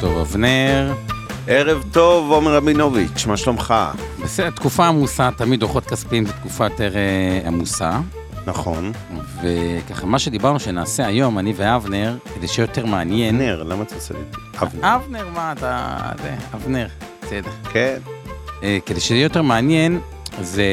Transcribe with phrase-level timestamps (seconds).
[0.00, 0.94] טוב אבנר.
[1.46, 3.74] ערב טוב, עומר רבינוביץ', מה שלומך?
[4.22, 8.00] בסדר, תקופה עמוסה, תמיד דוחות כספיים זו תקופה יותר אה, עמוסה.
[8.46, 8.92] נכון.
[9.42, 13.38] וככה, מה שדיברנו שנעשה היום, אני ואבנר, כדי שיהיה יותר מעניין.
[13.38, 14.62] נר, למה אתה עושה לי את זה?
[14.62, 14.96] אבנר.
[14.96, 15.98] אבנר, מה אתה...
[16.22, 16.86] זה, אבנר,
[17.22, 17.50] בסדר.
[17.72, 17.98] כן.
[18.62, 20.00] אה, כדי שיהיה יותר מעניין,
[20.40, 20.64] זה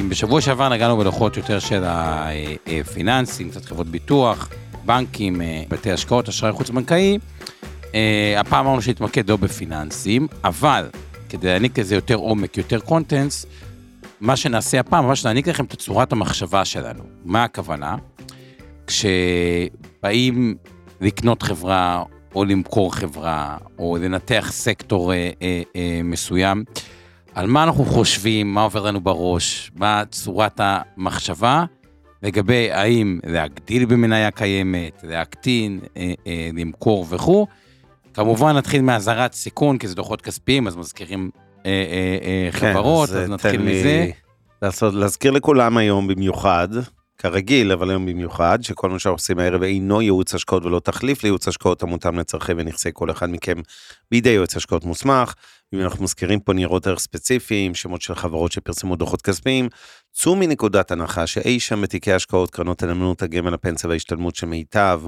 [0.00, 4.48] אם בשבוע שעבר נגענו בדוחות יותר של הפיננסים, קצת חברות ביטוח,
[4.84, 7.16] בנקים, אה, בתי השקעות, אשראי חוץ-בנקאי, אה,
[8.38, 10.88] הפעם אמרנו שנתמקד לא בפיננסים, אבל
[11.28, 13.46] כדי להעניק לזה יותר עומק, יותר קונטנס,
[14.20, 17.04] מה שנעשה הפעם, ממש להעניק לכם את צורת המחשבה שלנו.
[17.24, 17.96] מה הכוונה?
[18.86, 20.54] כשבאים
[21.00, 22.02] לקנות חברה,
[22.34, 26.64] או למכור חברה, או לנתח סקטור אה, אה, אה, מסוים,
[27.34, 31.64] על מה אנחנו חושבים, מה עובר לנו בראש, מה צורת המחשבה,
[32.22, 37.46] לגבי האם להגדיל במניה קיימת, להקטין, אה, אה, למכור וכו'.
[38.14, 41.30] כמובן נתחיל מאזהרת סיכון, כי זה דוחות כספיים, אז מזכירים
[41.66, 44.06] אה, אה, אה, חברות, כן, אז אז נתחיל מזה.
[44.62, 46.68] לעשות, להזכיר לכולם היום במיוחד,
[47.18, 51.48] כרגיל, אבל היום במיוחד, שכל מה שאנחנו עושים הערב אינו ייעוץ השקעות ולא תחליף לייעוץ
[51.48, 53.56] השקעות המותאם לצרכי ונכסי כל אחד מכם
[54.10, 55.34] בידי יועץ השקעות מוסמך.
[55.74, 59.68] אם אנחנו מזכירים פה ניירות ערך ספציפיים, שמות של חברות שפרסמו דוחות כספיים,
[60.12, 65.00] צאו מנקודת הנחה שאי שם בתיקי השקעות, קרנות הנאמנות, הגמל, הפנסיה וההשתלמות שמיטב,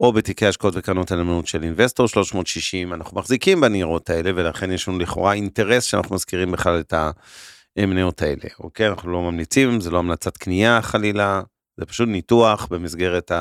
[0.00, 4.98] או בתיקי השקעות וקרנות הנאמנות של אינבסטור 360, אנחנו מחזיקים בניירות האלה, ולכן יש לנו
[4.98, 6.94] לכאורה אינטרס שאנחנו מזכירים בכלל את
[7.76, 8.88] המניות האלה, אוקיי?
[8.88, 11.42] אנחנו לא ממליצים, זה לא המלצת קנייה חלילה,
[11.76, 13.32] זה פשוט ניתוח במסגרת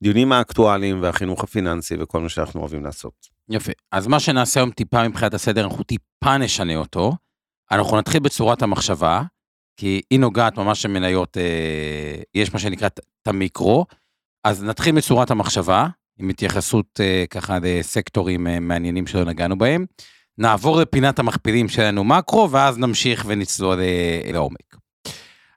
[0.00, 3.12] הדיונים האקטואליים והחינוך הפיננסי וכל מה שאנחנו אוהבים לעשות.
[3.48, 3.72] יפה.
[3.92, 7.12] אז מה שנעשה היום טיפה מבחינת הסדר, אנחנו טיפה נשנה אותו.
[7.70, 9.22] אנחנו נתחיל בצורת המחשבה,
[9.76, 13.86] כי היא נוגעת ממש במניות, אה, יש מה שנקרא את המיקרו.
[14.46, 15.86] אז נתחיל בצורת המחשבה,
[16.18, 19.86] עם התייחסות אה, ככה לסקטורים אה, מעניינים שלא נגענו בהם.
[20.38, 24.76] נעבור לפינת המכפילים שלנו מקרו, ואז נמשיך ונצלול אה, לעומק.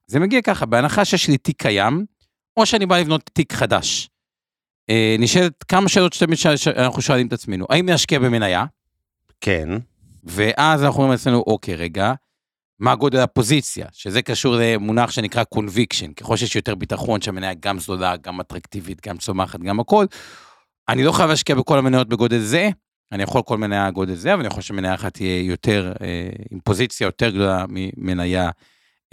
[0.07, 2.05] זה מגיע ככה, בהנחה שיש לי תיק קיים,
[2.57, 4.09] או שאני בא לבנות תיק חדש.
[5.19, 8.65] נשאלת כמה שאלות שתמיד שאנחנו שואלים את עצמנו, האם להשקיע במניה?
[9.41, 9.69] כן,
[10.23, 12.13] ואז אנחנו אומרים לעצמנו, אוקיי, רגע,
[12.79, 13.87] מה גודל הפוזיציה?
[13.91, 19.17] שזה קשור למונח שנקרא conviction, ככל שיש יותר ביטחון שהמניה גם זולה, גם אטרקטיבית, גם
[19.17, 20.05] צומחת, גם הכל,
[20.89, 22.69] אני לא חייב להשקיע בכל המניות בגודל זה,
[23.11, 26.59] אני יכול כל מניה גודל זה, אבל אני יכול שמניה אחת תהיה יותר, אה, עם
[26.59, 28.49] פוזיציה יותר גדולה ממניה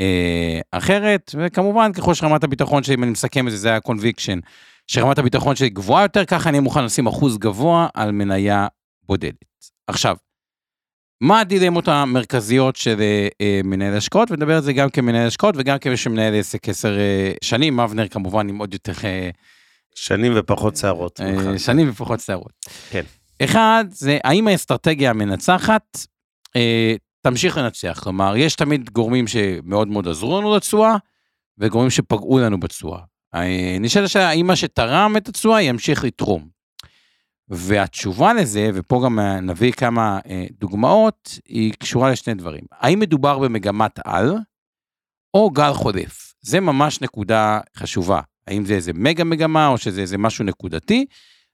[0.01, 4.41] אה, אחרת, וכמובן, ככל שרמת הביטחון שלי, אם אני מסכם את זה, זה ה-conviction,
[4.87, 8.67] שרמת הביטחון שלי גבוהה יותר, ככה אני מוכן לשים אחוז גבוה על מניה
[9.03, 9.45] בודדת.
[9.87, 10.17] עכשיו,
[11.21, 15.79] מה הדילמות המרכזיות של אה, אה, מנהל השקעות, ונדבר על זה גם כמנהל השקעות וגם
[15.79, 19.31] כמי שמנהל עסק עשר אה, שנים, אבנר כמובן עם עוד יותר אה,
[19.95, 21.21] שנים ופחות שערות.
[21.21, 22.53] אה, שנים ופחות שערות.
[22.91, 23.03] כן.
[23.43, 25.99] אחד, זה האם האסטרטגיה המנצחת
[26.57, 30.97] אה, תמשיך לנצח, כלומר, יש תמיד גורמים שמאוד מאוד עזרו לנו לתשואה,
[31.59, 33.01] וגורמים שפגעו לנו בתשואה.
[33.35, 36.56] אה, נשאלת השאלה, האם מה שתרם את התשואה ימשיך לתרום.
[37.49, 42.63] והתשובה לזה, ופה גם נביא כמה אה, דוגמאות, היא קשורה לשני דברים.
[42.73, 44.35] האם מדובר במגמת על,
[45.35, 46.35] או גל חודף?
[46.41, 48.21] זה ממש נקודה חשובה.
[48.47, 51.07] האם זה איזה מגה מגמה, או שזה איזה משהו נקודתי?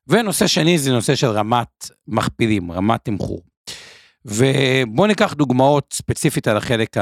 [0.07, 3.43] ונושא שני זה נושא של רמת מכפילים, רמת תמחור.
[4.25, 6.97] ובואו ניקח דוגמאות ספציפית על החלק,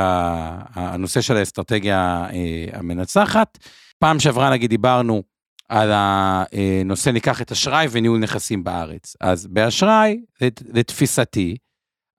[0.74, 3.58] הנושא של האסטרטגיה אה, המנצחת.
[3.98, 5.22] פעם שעברה נגיד דיברנו
[5.70, 9.16] על הנושא, ניקח את אשראי וניהול נכסים בארץ.
[9.20, 11.56] אז באשראי, לת- לתפיסתי,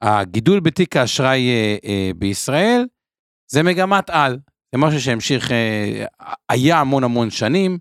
[0.01, 2.85] הגידול בתיק האשראי אה, אה, בישראל
[3.51, 4.39] זה מגמת על.
[4.71, 6.05] זה משהו שהמשיך, אה,
[6.49, 7.77] היה המון המון שנים,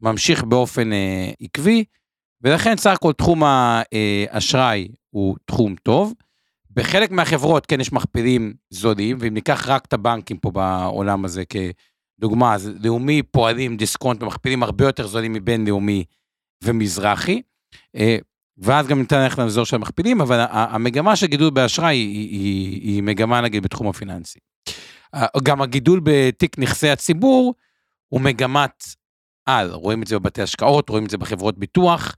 [0.00, 1.84] ממשיך באופן אה, עקבי,
[2.42, 6.12] ולכן סך הכל תחום האשראי הוא תחום טוב.
[6.70, 11.44] בחלק מהחברות כן יש מכפילים זולים, ואם ניקח רק את הבנקים פה בעולם הזה
[12.18, 16.04] כדוגמה, אז לאומי פועלים דיסקונט במכפילים הרבה יותר זולים מבינלאומי
[16.64, 17.42] ומזרחי.
[17.96, 18.16] אה,
[18.58, 23.02] ואז גם ניתן ללכת לאזור של המכפילים, אבל המגמה של גידול באשראי היא, היא, היא
[23.02, 24.38] מגמה נגיד בתחום הפיננסי.
[25.14, 27.54] אה, גם הגידול בתיק נכסי הציבור
[28.08, 28.84] הוא מגמת
[29.46, 32.16] על, רואים את זה בבתי השקעות, רואים את זה בחברות ביטוח,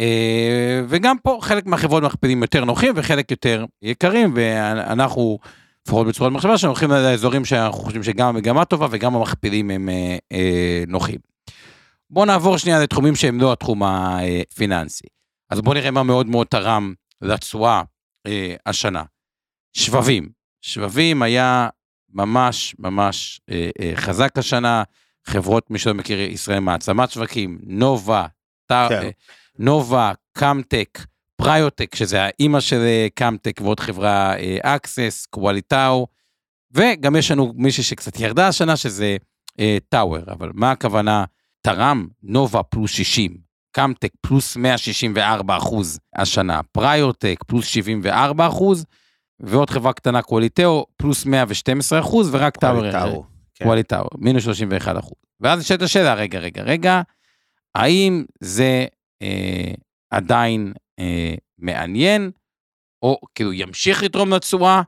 [0.00, 5.38] אה, וגם פה חלק מהחברות מכפילים יותר נוחים וחלק יותר יקרים, ואנחנו,
[5.86, 10.16] לפחות בצורת מחשבה, שאנחנו הולכים לאזורים שאנחנו חושבים שגם המגמה טובה וגם המכפילים הם אה,
[10.32, 11.18] אה, נוחים.
[12.10, 15.06] בואו נעבור שנייה לתחומים שהם לא התחום הפיננסי.
[15.50, 17.82] אז בואו נראה מה מאוד מאוד תרם לתשואה
[18.26, 19.02] אה, השנה.
[19.72, 20.28] שבבים.
[20.60, 21.68] שבבים היה
[22.12, 24.82] ממש ממש אה, אה, חזק השנה.
[25.26, 28.26] חברות, מי שלא מכיר, ישראל מעצמת שווקים, נובה,
[28.66, 29.02] טר, כן.
[29.02, 29.10] אה,
[29.58, 30.98] נובה, קאמטק,
[31.36, 36.06] פריורטק, שזה האימא של אה, קאמטק ועוד חברה אקסס, קואליטאו,
[36.74, 39.16] וגם יש לנו מישהי שקצת ירדה השנה, שזה
[39.60, 41.24] אה, טאוור, אבל מה הכוונה?
[41.60, 43.36] תראה נובה פלוס 60,
[43.72, 48.84] קאמטק פלוס 164 אחוז השנה, פריורטק פלוס 74 אחוז,
[49.40, 53.64] ועוד חברה קטנה קואליטאו פלוס 112 אחוז, ורק טאוור, קואליטאו, כן.
[53.64, 55.14] קואליטאו, מינוס 31 אחוז.
[55.40, 57.02] ואז נשאלת השאלה, רגע, רגע, רגע,
[57.74, 58.86] האם זה
[59.22, 59.72] אה,
[60.10, 62.30] עדיין אה, מעניין,
[63.02, 64.82] או כאילו ימשיך לתרום לתשואה,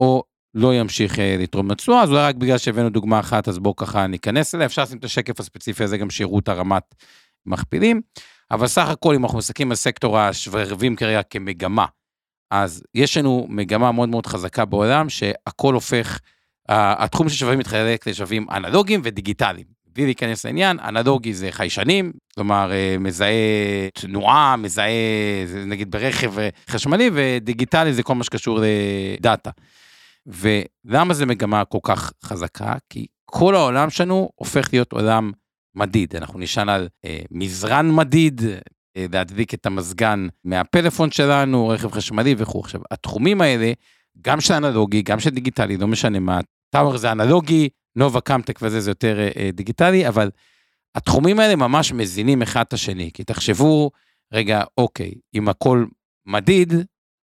[0.00, 0.22] או
[0.54, 4.06] לא ימשיך אה, לתרום לתשואה, אז אולי רק בגלל שהבאנו דוגמה אחת, אז בואו ככה
[4.06, 6.94] ניכנס אליה, אפשר לשים את השקף הספציפי הזה גם שיראו את הרמת
[7.46, 8.00] מכפילים,
[8.50, 11.86] אבל סך הכל אם אנחנו מסתכלים על סקטור השבבים כרגע כמגמה,
[12.50, 16.20] אז יש לנו מגמה מאוד מאוד חזקה בעולם, שהכל הופך,
[16.68, 19.66] התחום של שבבים מתחלק לשבבים אנלוגיים ודיגיטליים.
[19.94, 24.90] בלי להיכנס לעניין, אנלוגי זה חיישנים, כלומר אה, מזהה תנועה, מזהה
[25.46, 29.50] זה נגיד ברכב אה, חשמלי, ודיגיטלי זה כל מה שקשור לדאטה.
[30.26, 32.74] ולמה זה מגמה כל כך חזקה?
[32.90, 35.32] כי כל העולם שלנו הופך להיות עולם
[35.74, 36.16] מדיד.
[36.16, 38.42] אנחנו נשען על אה, מזרן מדיד,
[38.96, 42.60] אה, להדליק את המזגן מהפלאפון שלנו, רכב חשמלי וכו'.
[42.60, 43.72] עכשיו, התחומים האלה,
[44.22, 48.80] גם של אנלוגי, גם של דיגיטלי, לא משנה מה, טאוור זה אנלוגי, נובה קאמטק וזה
[48.80, 50.30] זה יותר אה, אה, דיגיטלי, אבל
[50.94, 53.90] התחומים האלה ממש מזינים אחד את השני, כי תחשבו,
[54.32, 55.86] רגע, אוקיי, אם הכל
[56.26, 56.72] מדיד,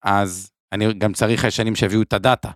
[0.03, 2.51] אז אני גם צריך חיישנים שיביאו את הדאטה.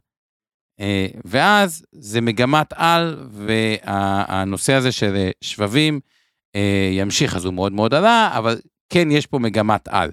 [0.80, 6.00] אה, ואז זה מגמת על, והנושא הזה של אה, שבבים
[6.56, 10.12] אה, ימשיך, אז הוא מאוד מאוד עלה, אבל כן, יש פה מגמת על.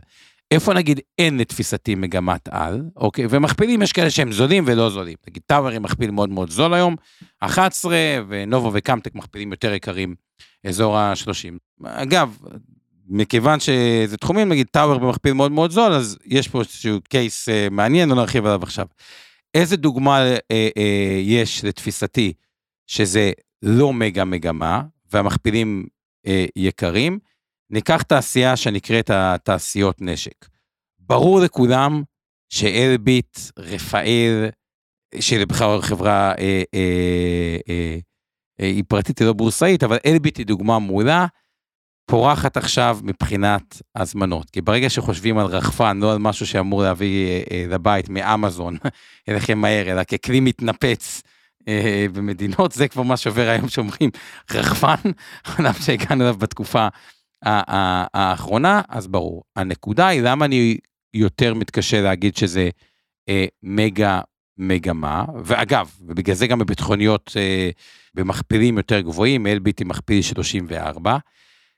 [0.51, 5.17] איפה נגיד אין לתפיסתי מגמת על, אוקיי, ומכפילים יש כאלה שהם זולים ולא זולים.
[5.29, 6.97] נגיד טאוורים מכפיל מאוד מאוד זול היום,
[7.41, 7.97] 11,
[8.29, 10.15] ונובו וקאמטק מכפילים יותר יקרים,
[10.67, 11.85] אזור ה-30.
[11.85, 12.39] אגב,
[13.09, 17.69] מכיוון שזה תחומים, נגיד טאוור במכפיל מאוד מאוד זול, אז יש פה איזשהו קייס אה,
[17.71, 18.87] מעניין, לא נרחיב עליו עכשיו.
[19.55, 22.33] איזה דוגמה אה, אה, יש לתפיסתי
[22.87, 25.87] שזה לא מגה מגמה, והמכפילים
[26.27, 27.19] אה, יקרים?
[27.71, 30.49] ניקח תעשייה שנקראת התעשיות נשק.
[30.99, 32.03] ברור לכולם
[32.49, 34.49] שאלביט, רפאל,
[35.21, 37.99] שזה בכלל חברה אה, אה, אה,
[38.61, 41.27] אה, היא פרטית, היא לא בורסאית, אבל אלביט היא דוגמה מעולה,
[42.07, 44.51] פורחת עכשיו מבחינת הזמנות.
[44.51, 48.77] כי ברגע שחושבים על רחפן, לא על משהו שאמור להביא אה, אה, לבית מאמזון
[49.29, 51.23] אליכם מהר, אלא ככלי מתנפץ
[52.13, 54.11] במדינות, זה כבר מה שעובר היום שאומרים
[54.51, 55.11] רחפן,
[55.59, 56.89] עליו שהגענו אליו בתקופה
[57.43, 59.43] האחרונה, אז ברור.
[59.57, 60.79] הנקודה היא למה אני
[61.15, 62.71] יותר מתקשה להגיד שזה
[63.29, 64.21] אה, מגה
[64.59, 67.71] מגמה, ואגב, ובגלל זה גם בביטחוניות אה,
[68.15, 71.17] במכפילים יותר גבוהים, אלביט עם מכפיל 34,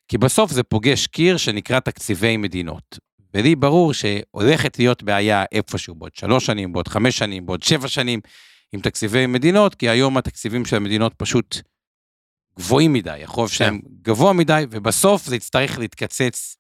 [0.09, 2.99] כי בסוף זה פוגש קיר שנקרא תקציבי מדינות.
[3.35, 8.21] ולי ברור שהולכת להיות בעיה איפשהו בעוד שלוש שנים, בעוד חמש שנים, בעוד שבע שנים,
[8.73, 11.57] עם תקציבי מדינות, כי היום התקציבים של המדינות פשוט
[12.61, 16.57] גבוהים מדי, החוב שלהם גבוה מדי, ובסוף זה יצטרך להתקצץ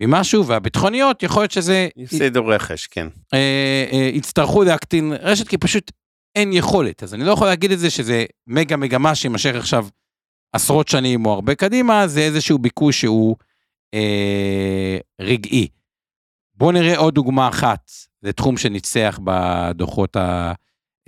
[0.00, 1.88] ממשהו, והביטחוניות, יכול להיות שזה...
[2.02, 3.06] הפסידו רכש, כן.
[3.34, 5.92] אה, אה, יצטרכו להקטין רשת, כי פשוט
[6.36, 7.02] אין יכולת.
[7.02, 9.86] אז אני לא יכול להגיד את זה שזה מגה מגמה שיימשך עכשיו
[10.52, 13.36] עשרות שנים או הרבה קדימה, זה איזשהו ביקוש שהוא
[13.94, 15.68] אה, רגעי.
[16.54, 17.90] בואו נראה עוד דוגמה אחת
[18.22, 20.52] לתחום שניצח בדוחות ה,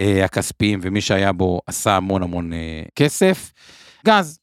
[0.00, 3.52] אה, הכספיים, ומי שהיה בו עשה המון המון אה, כסף.
[4.04, 4.38] גז.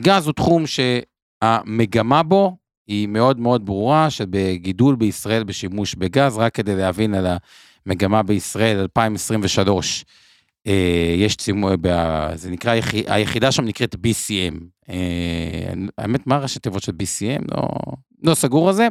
[0.00, 2.56] גז הוא תחום שהמגמה בו
[2.86, 7.26] היא מאוד מאוד ברורה, שבגידול בישראל בשימוש בגז, רק כדי להבין על
[7.86, 10.04] המגמה בישראל 2023,
[10.66, 11.76] אה, יש צימוי,
[12.34, 14.54] זה נקרא, היח- היחידה שם נקראת BCM.
[14.90, 14.96] אה,
[15.98, 17.44] האמת, מה ראשי תיבות של BCM?
[17.56, 17.68] לא,
[18.22, 18.88] לא סגור על זה.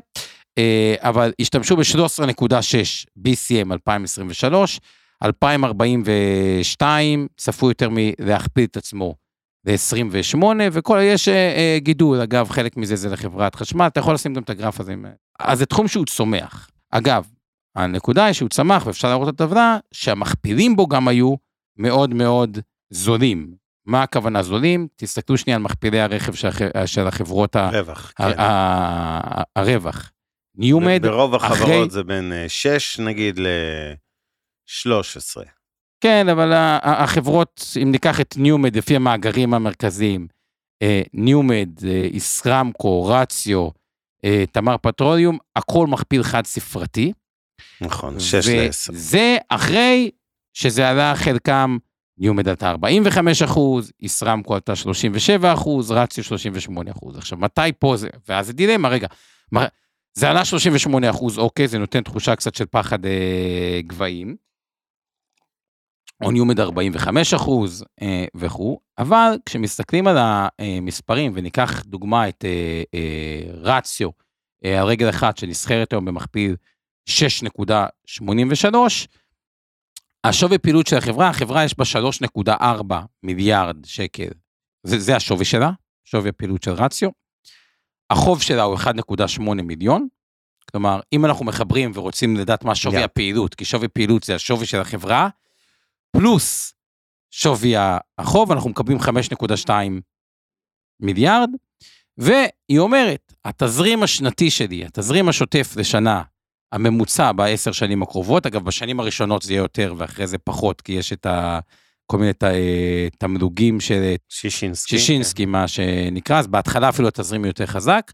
[0.58, 4.80] אה, אבל השתמשו ב-13.6 BCM 2023,
[5.24, 9.16] 2042 צפו יותר מלהכפיל את עצמו
[9.66, 14.34] ל-28, וכל, יש אה, אה, גידול, אגב, חלק מזה זה לחברת חשמל, אתה יכול לשים
[14.34, 14.94] גם את הגרף הזה.
[14.94, 15.06] עם-
[15.40, 16.70] אז זה תחום שהוא צומח.
[16.92, 17.28] אגב,
[17.76, 21.36] הנקודה היא שהוא צמח, ואפשר לראות את הטבלה, שהמכפילים בו גם היו
[21.78, 22.58] מאוד מאוד
[22.90, 23.54] זולים.
[23.86, 24.88] מה הכוונה זולים?
[24.96, 26.58] תסתכלו שנייה על מכפילי הרכב של, הח...
[26.86, 27.70] של החברות, ה...
[27.74, 28.14] רווח.
[28.20, 28.34] ה...
[28.34, 28.40] כן.
[28.40, 29.42] ה...
[29.56, 30.12] הרווח.
[30.56, 35.42] ניומד, ברוב אחרי- החברות זה בין 6 נגיד ל-13.
[36.02, 36.52] כן, אבל
[36.84, 40.28] החברות, אם ניקח את ניומד לפי המאגרים המרכזיים,
[40.82, 43.70] אה, ניומד, אה, ישרמקו, רציו,
[44.26, 47.14] אה, תמר פטרוליום, הכל מכפיל חד ספרתי.
[47.82, 48.94] נכון, 6 ל-10.
[48.94, 50.12] וזה אחרי
[50.54, 51.78] שזה עלה חלקם,
[52.18, 57.18] ניומד עלתה 45 אחוז, ישרמקו עלתה 37 אחוז, רציו 38 אחוז.
[57.18, 59.08] עכשיו, מתי פה זה, ואז זה דילמה, רגע,
[60.14, 64.36] זה עלה 38 אחוז, אוקיי, זה נותן תחושה קצת של פחד אה, גבהים.
[66.24, 73.42] עוני עומד 45 אחוז אה, וכו', אבל כשמסתכלים על המספרים, וניקח דוגמה את אה, אה,
[73.54, 74.10] רציו,
[74.66, 76.56] על רגל אחת שנסחרת היום במכפיל
[77.10, 78.76] 6.83,
[80.24, 81.84] השווי פעילות של החברה, החברה יש בה
[82.48, 84.30] 3.4 מיליארד שקל,
[84.84, 85.72] זה, זה השווי שלה,
[86.06, 87.10] שווי הפעילות של רציו.
[88.10, 90.08] החוב שלה הוא 1.8 מיליון,
[90.72, 93.06] כלומר, אם אנחנו מחברים ורוצים לדעת מה שווי Yeah.
[93.06, 95.30] הפעילות, כי שווי פעילות זה השווי של החברה,
[96.12, 96.74] פלוס
[97.32, 97.74] שווי
[98.20, 99.70] החוב, אנחנו מקבלים 5.2
[101.00, 101.50] מיליארד,
[102.18, 106.22] והיא אומרת, התזרים השנתי שלי, התזרים השוטף לשנה,
[106.72, 111.14] הממוצע בעשר שנים הקרובות, אגב, בשנים הראשונות זה יהיה יותר ואחרי זה פחות, כי יש
[111.14, 111.60] את ה...
[112.06, 112.44] כל מיני ת-
[113.18, 114.98] תמלוגים של שישינסקי.
[115.00, 118.12] שישינסקי, מה שנקרא, אז בהתחלה אפילו התזרים יותר חזק,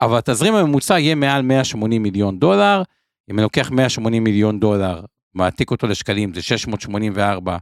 [0.00, 2.82] אבל התזרים הממוצע יהיה מעל 180 מיליון דולר.
[3.30, 5.04] אם אני לוקח 180 מיליון דולר,
[5.34, 7.56] מעתיק אותו לשקלים, זה 684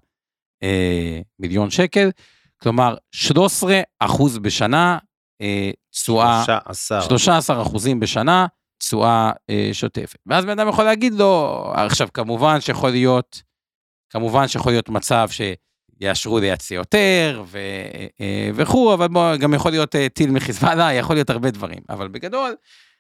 [0.63, 2.11] אה, מיליון שקל,
[2.63, 4.99] כלומר 13 אחוז בשנה,
[5.41, 7.03] אה, תשואה, 13.
[7.03, 8.47] 13 אחוזים בשנה,
[8.79, 10.19] תשואה אה, שוטפת.
[10.27, 13.43] ואז בן אדם יכול להגיד לו, עכשיו כמובן שיכול להיות,
[14.11, 17.59] כמובן שיכול להיות מצב שיאשרו לייצא יותר ו,
[18.21, 21.81] אה, וכו', אבל בוא, גם יכול להיות אה, טיל מחיזבאללה, יכול להיות הרבה דברים.
[21.89, 22.55] אבל בגדול,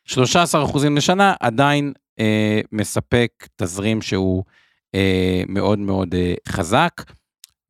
[0.04, 4.44] 13 אחוזים לשנה עדיין אה, מספק תזרים שהוא
[4.94, 7.02] אה, מאוד מאוד אה, חזק.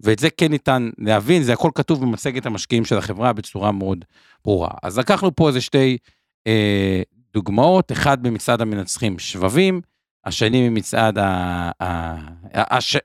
[0.00, 4.04] ואת זה כן ניתן להבין, זה הכל כתוב במצגת המשקיעים של החברה בצורה מאוד
[4.44, 4.70] ברורה.
[4.82, 5.98] אז לקחנו פה איזה שתי
[6.46, 7.02] אה,
[7.34, 9.80] דוגמאות, אחד במצעד המנצחים שבבים,
[10.24, 12.16] השני ממצעד, ה, ה,
[12.54, 12.96] הש,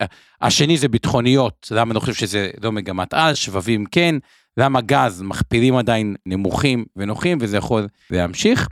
[0.41, 4.15] השני זה ביטחוניות, למה אני חושב שזה לא מגמת על, שבבים כן,
[4.57, 8.67] למה גז, מכפילים עדיין נמוכים ונוחים, וזה יכול להמשיך.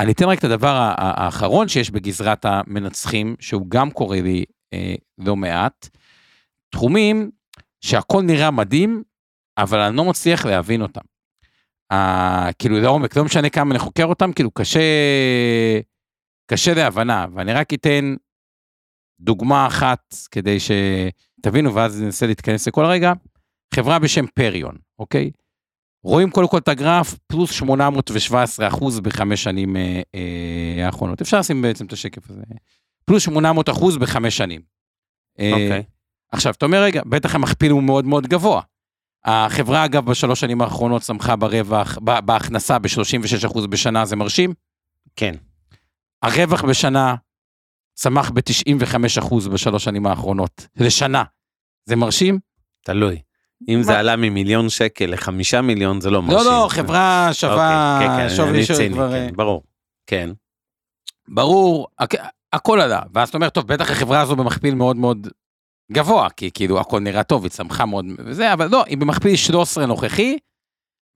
[0.00, 5.36] אני אתן רק את הדבר האחרון שיש בגזרת המנצחים, שהוא גם קורה לי אה, לא
[5.36, 5.88] מעט.
[6.70, 7.30] תחומים
[7.80, 9.02] שהכל נראה מדהים,
[9.58, 11.00] אבל אני לא מצליח להבין אותם.
[11.92, 14.80] אה, כאילו לעומק, לא משנה כמה אני חוקר אותם, כאילו קשה,
[16.50, 18.14] קשה להבנה, ואני רק אתן
[19.20, 23.12] דוגמה אחת כדי שתבינו, ואז ננסה להתכנס לכל רגע.
[23.74, 25.30] חברה בשם פריון, אוקיי?
[26.04, 31.20] רואים קודם כל את הגרף, פלוס 817 אחוז בחמש שנים אה, אה, האחרונות.
[31.20, 32.42] אפשר לשים בעצם את השקף הזה.
[33.04, 34.60] פלוס 800 אחוז בחמש שנים.
[35.40, 35.82] אה, אוקיי.
[36.32, 38.62] עכשיו, אתה אומר, רגע, בטח המכפיל הוא מאוד מאוד גבוה.
[39.24, 44.54] החברה, אגב, בשלוש שנים האחרונות צמחה ברווח, בהכנסה ב-36% בשנה, זה מרשים.
[45.16, 45.34] כן.
[46.22, 47.14] הרווח בשנה
[47.94, 51.24] צמח ב-95% בשלוש שנים האחרונות, לשנה.
[51.88, 52.38] זה מרשים?
[52.84, 53.22] תלוי.
[53.68, 56.38] אם זה עלה ממיליון שקל לחמישה מיליון זה לא מרשים.
[56.50, 59.12] לא, לא, חברה שווה, אוקיי, כן, כן, שווי של כבר...
[59.12, 59.62] כן, ברור.
[60.06, 60.30] כן.
[61.28, 65.28] ברור, הכ- הכל עלה, ואז אתה אומר, טוב, בטח החברה הזו במכפיל מאוד מאוד
[65.92, 69.86] גבוה, כי כאילו הכל נראה טוב, היא צמחה מאוד וזה, אבל לא, היא במכפיל 13
[69.86, 70.38] נוכחי,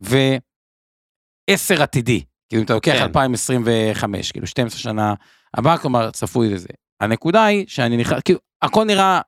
[0.02, 2.24] ו-10 עתידי.
[2.48, 3.02] כאילו אם אתה לוקח כן.
[3.02, 5.14] 2025, כאילו 12 שנה
[5.56, 6.68] הבאה, כלומר צפוי לזה.
[7.00, 9.20] הנקודה היא שאני נכנס, כאילו, הכל נראה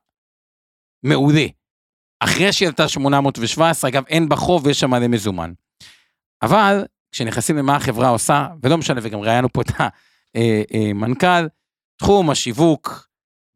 [1.03, 1.45] מעולה.
[2.19, 5.53] אחרי שהיא עלתה 817, אגב, אין בה חוב ויש שם מלא מזומן.
[6.41, 9.71] אבל כשנכנסים למה החברה עושה, ולא משנה, וגם ראיינו פה את
[10.35, 11.47] המנכ"ל,
[11.99, 13.07] תחום השיווק,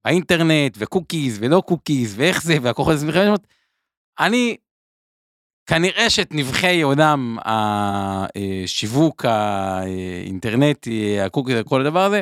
[0.05, 3.29] האינטרנט, וקוקיז, ולא קוקיז, ואיך זה, והכוחות הזה,
[4.19, 4.57] אני,
[5.65, 12.21] כנראה שאת נבכי עולם השיווק האינטרנטי, הקוקיז, כל הדבר הזה,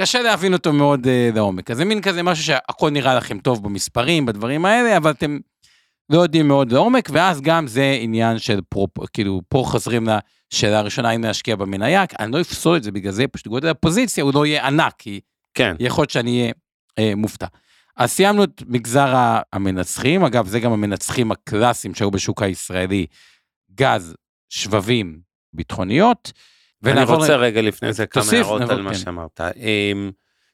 [0.00, 1.70] קשה להבין אותו מאוד אה, לעומק.
[1.70, 5.38] אז זה מין כזה משהו שהכל נראה לכם טוב במספרים, בדברים האלה, אבל אתם
[6.10, 10.08] לא יודעים מאוד לעומק, ואז גם זה עניין של פרופ, כאילו, פה חוזרים
[10.52, 14.24] לשאלה הראשונה, אם להשקיע במניה, אני לא אפסול את זה בגלל זה, פשוט גודל הפוזיציה
[14.24, 15.20] הוא לא יהיה ענק, כי
[15.54, 15.76] כן.
[15.80, 16.52] יכול להיות שאני אהיה
[16.98, 17.46] אה, מופתע.
[17.96, 19.14] אז סיימנו את מגזר
[19.52, 23.06] המנצחים, אגב, זה גם המנצחים הקלאסיים שהיו בשוק הישראלי,
[23.74, 24.14] גז,
[24.48, 25.20] שבבים,
[25.52, 26.32] ביטחוניות.
[26.84, 28.98] אני רוצה רגע לפני זה כמה הערות על מה כן.
[28.98, 29.40] שאמרת.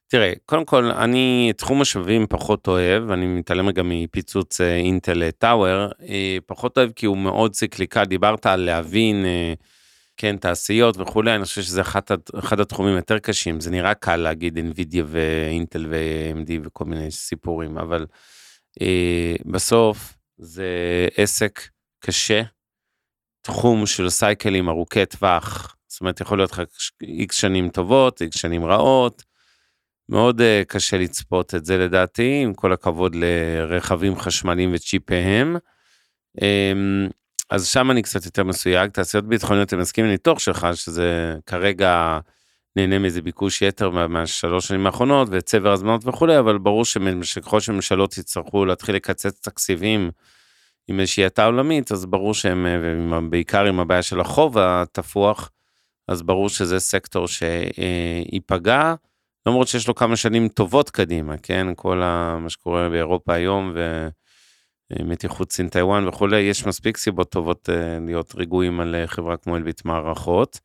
[0.08, 5.88] תראה, קודם כל, אני תחום השבבים פחות אוהב, אני מתעלם רגע מפיצוץ אה, אינטל טאוור,
[6.08, 9.54] אה, פחות אוהב כי הוא מאוד ציקליקה, דיברת על להבין, אה,
[10.16, 12.00] כן, תעשיות וכולי, אני חושב שזה אחד,
[12.38, 18.06] אחד התחומים יותר קשים, זה נראה קל להגיד NVIDIA ואינטל ו-AMD וכל מיני סיפורים, אבל
[19.46, 20.68] בסוף זה
[21.16, 21.68] עסק
[22.00, 22.42] קשה,
[23.42, 26.62] תחום של סייקלים ארוכי טווח, זאת אומרת, יכול להיות לך
[27.02, 29.23] איקס שנים טובות, איקס שנים רעות,
[30.08, 35.56] מאוד uh, קשה לצפות את זה לדעתי, עם כל הכבוד לרכבים חשמליים וצ'יפיהם.
[36.40, 37.12] Um,
[37.50, 42.18] אז שם אני קצת יותר מסויג, תעשיות ביטחוניות, אני מסכים עם הניתוח שלך, שזה כרגע
[42.76, 46.84] נהנה מאיזה ביקוש יתר מהשלוש שנים האחרונות, וצבר הזמנות וכולי, אבל ברור
[47.23, 50.11] שככל שממשלות יצטרכו להתחיל לקצץ תקציבים
[50.88, 55.50] עם איזושהי האטה עולמית, אז ברור שהם, אה, בעיקר עם הבעיה של החוב התפוח,
[56.08, 58.94] אז ברור שזה סקטור שייפגע.
[59.46, 61.66] למרות שיש לו כמה שנים טובות קדימה, כן?
[61.76, 61.96] כל
[62.40, 63.74] מה שקורה באירופה היום
[64.92, 69.56] ומתיחות סין טיוואן וכולי, יש מספיק סיבות טובות אה, להיות רגועים על אה, חברה כמו
[69.56, 70.60] אלביט מערכות.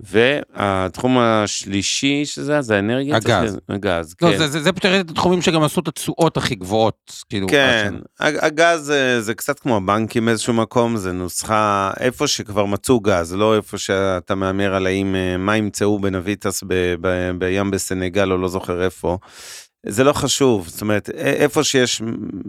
[0.00, 3.16] והתחום השלישי שזה זה האנרגיה.
[3.16, 3.58] הגז.
[3.68, 4.38] הגז, לא, כן.
[4.38, 7.24] זה, זה, זה פשוט התחומים שגם עשו את התשואות הכי גבוהות.
[7.28, 13.00] כאילו, כן, הגז זה, זה קצת כמו הבנקים באיזשהו מקום, זה נוסחה איפה שכבר מצאו
[13.00, 18.32] גז, לא איפה שאתה מהמר על האם אה, מה ימצאו בנביטס ב, ב, בים בסנגל
[18.32, 19.18] או לא זוכר איפה.
[19.86, 22.02] זה לא חשוב, זאת אומרת, איפה שיש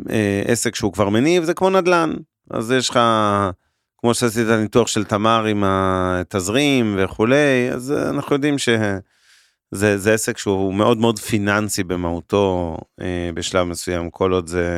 [0.10, 2.14] אה, עסק שהוא כבר מניב זה כמו נדל"ן,
[2.52, 3.00] אז יש לך...
[4.06, 10.74] כמו שעשית את הניתוח של תמר עם התזרים וכולי, אז אנחנו יודעים שזה עסק שהוא
[10.74, 14.70] מאוד מאוד פיננסי במהותו אה, בשלב מסוים, כל עוד זה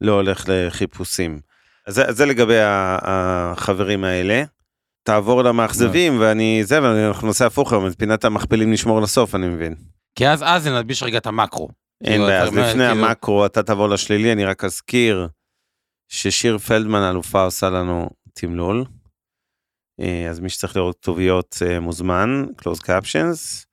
[0.00, 1.40] לא הולך לחיפושים.
[1.86, 4.42] אז זה, זה לגבי החברים האלה.
[5.02, 9.74] תעבור למאכזבים ואני זה ואנחנו נעשה הפוך היום את פינת המכפילים נשמור לסוף אני מבין.
[10.14, 11.68] כי אז אז נלביש רגע את המקרו.
[12.04, 15.28] אין כאילו, בעיה אז לפני כאילו- המקרו אתה תעבור לשלילי אני רק אזכיר.
[16.14, 18.84] ששיר פלדמן אלופה עושה לנו תמלול.
[20.00, 23.64] אה, אז מי שצריך לראות כתוביות אה, מוזמן, close captions.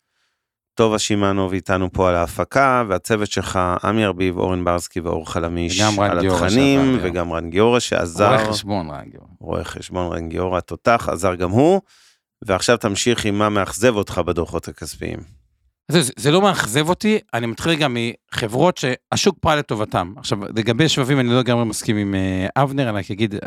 [0.74, 6.27] טובה שמענוב איתנו פה על ההפקה, והצוות שלך, עמי ארביב, אורן ברסקי ואור חלמיש על
[6.27, 8.27] התכנים, וגם רן גיורא שעזר.
[8.36, 9.27] רואה חשבון רן גיורא.
[9.40, 11.82] רואה חשבון רן גיורא, תותח, עזר גם הוא.
[12.42, 15.41] ועכשיו תמשיך עם מה מאכזב אותך בדוחות הכספיים.
[15.91, 17.98] זה, זה לא מאכזב אותי, אני מתחיל גם
[18.33, 20.13] מחברות שהשוק פעל לטובתם.
[20.17, 23.37] עכשיו, לגבי שבבים אני לא לגמרי מסכים עם uh, אבנר, אני רק אגיד, uh,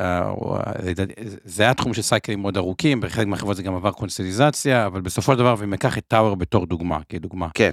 [1.45, 5.33] זה היה תחום של סייקלים מאוד ארוכים, בחלק מהחברות זה גם עבר קונסטליזציה, אבל בסופו
[5.33, 7.49] של דבר, ואם ניקח את טאוור בתור דוגמה, כדוגמה.
[7.55, 7.71] כן.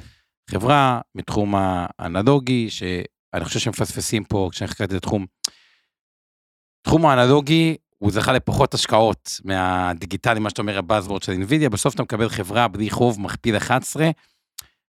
[0.51, 5.25] חברה מתחום האנלוגי, שאני חושב שמפספסים פה, כשאני חקרתי את התחום,
[6.83, 12.03] תחום האנלוגי, הוא זכה לפחות השקעות מהדיגיטלי, מה שאתה אומר, הבאזוורד של אינווידיה, בסוף אתה
[12.03, 14.09] מקבל חברה בלי חוב מכפיל 11,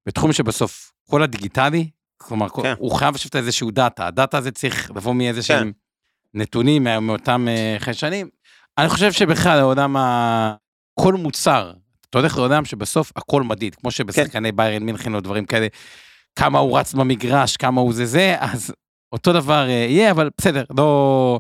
[0.06, 2.74] בתחום שבסוף כל הדיגיטלי, כלומר, כן.
[2.78, 6.40] הוא חייב לשבת איזשהו דאטה, הדאטה הזה צריך לבוא מאיזה שהם כן.
[6.40, 8.30] נתונים מאותם uh, חיישנים.
[8.78, 10.56] אני חושב שבכלל לעולם ה...
[11.00, 11.74] כל מוצר,
[12.10, 14.56] אתה הולך לעולם שבסוף הכל מדיד, כמו שבשחקני כן.
[14.56, 15.68] ביירן מינכן או דברים כאלה,
[16.36, 18.74] כמה הוא רץ במגרש, כמה הוא זה זה, אז
[19.14, 21.40] אותו דבר uh, יהיה, אבל בסדר, לא...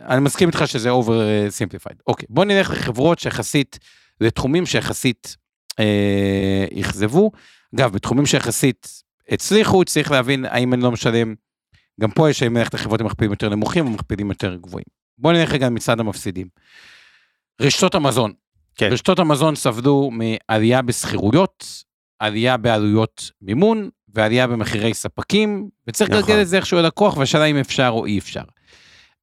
[0.00, 1.12] אני מסכים איתך שזה over
[1.48, 1.96] simplified.
[2.06, 3.78] אוקיי, בוא נלך לחברות שיחסית,
[4.20, 5.36] לתחומים שיחסית
[5.78, 7.30] אה, אכזבו.
[7.74, 11.34] אגב, בתחומים שיחסית הצליחו, צריך להבין האם אני לא משלם,
[12.00, 14.86] גם פה יש האם ללכת לחברות עם מכפילים יותר נמוכים או מכפילים יותר גבוהים.
[15.18, 16.48] בואו נלך רגע מצד המפסידים.
[17.60, 18.32] רשתות המזון.
[18.74, 18.88] כן.
[18.92, 21.84] רשתות המזון סבלו מעלייה בשכירויות,
[22.18, 26.22] עלייה בעלויות מימון ועלייה במחירי ספקים, וצריך נכון.
[26.22, 28.42] לגלגל את זה איכשהו ללקוח, והשאלה אם אפשר או אי אפשר.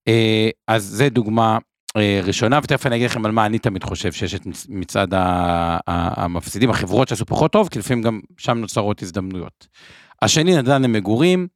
[0.07, 1.57] אה, אז זה דוגמה
[2.23, 5.07] ראשונה, ותכף אני אגיד לכם על מה אני תמיד חושב שיש את מצד
[5.87, 9.67] המפסידים, החברות שעשו פחות טוב, כי לפעמים גם שם נוצרות הזדמנויות.
[10.21, 11.47] השני, נדל"ן למגורים,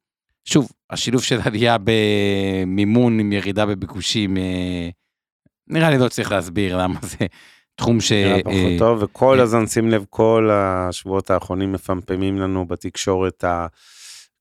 [0.44, 4.88] שוב, השילוב של עלייה במימון עם ירידה בביקושים, אה,
[5.68, 7.26] נראה לי לא צריך להסביר למה זה
[7.74, 8.12] תחום ש...
[8.12, 13.44] נראה פחות אה, טוב, וכל הזמן שים לב, כל השבועות האחרונים מפמפמים לנו בתקשורת,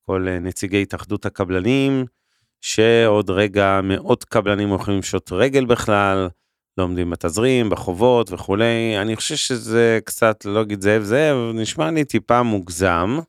[0.06, 2.06] כל נציגי התאחדות הקבלנים,
[2.62, 6.28] שעוד רגע מאות קבלנים הולכים לפשוט רגל בכלל,
[6.78, 8.98] לא עומדים בתזרים, בחובות וכולי.
[9.02, 13.20] אני חושב שזה קצת, לא אגיד זאב זאב, נשמע לי טיפה מוגזם.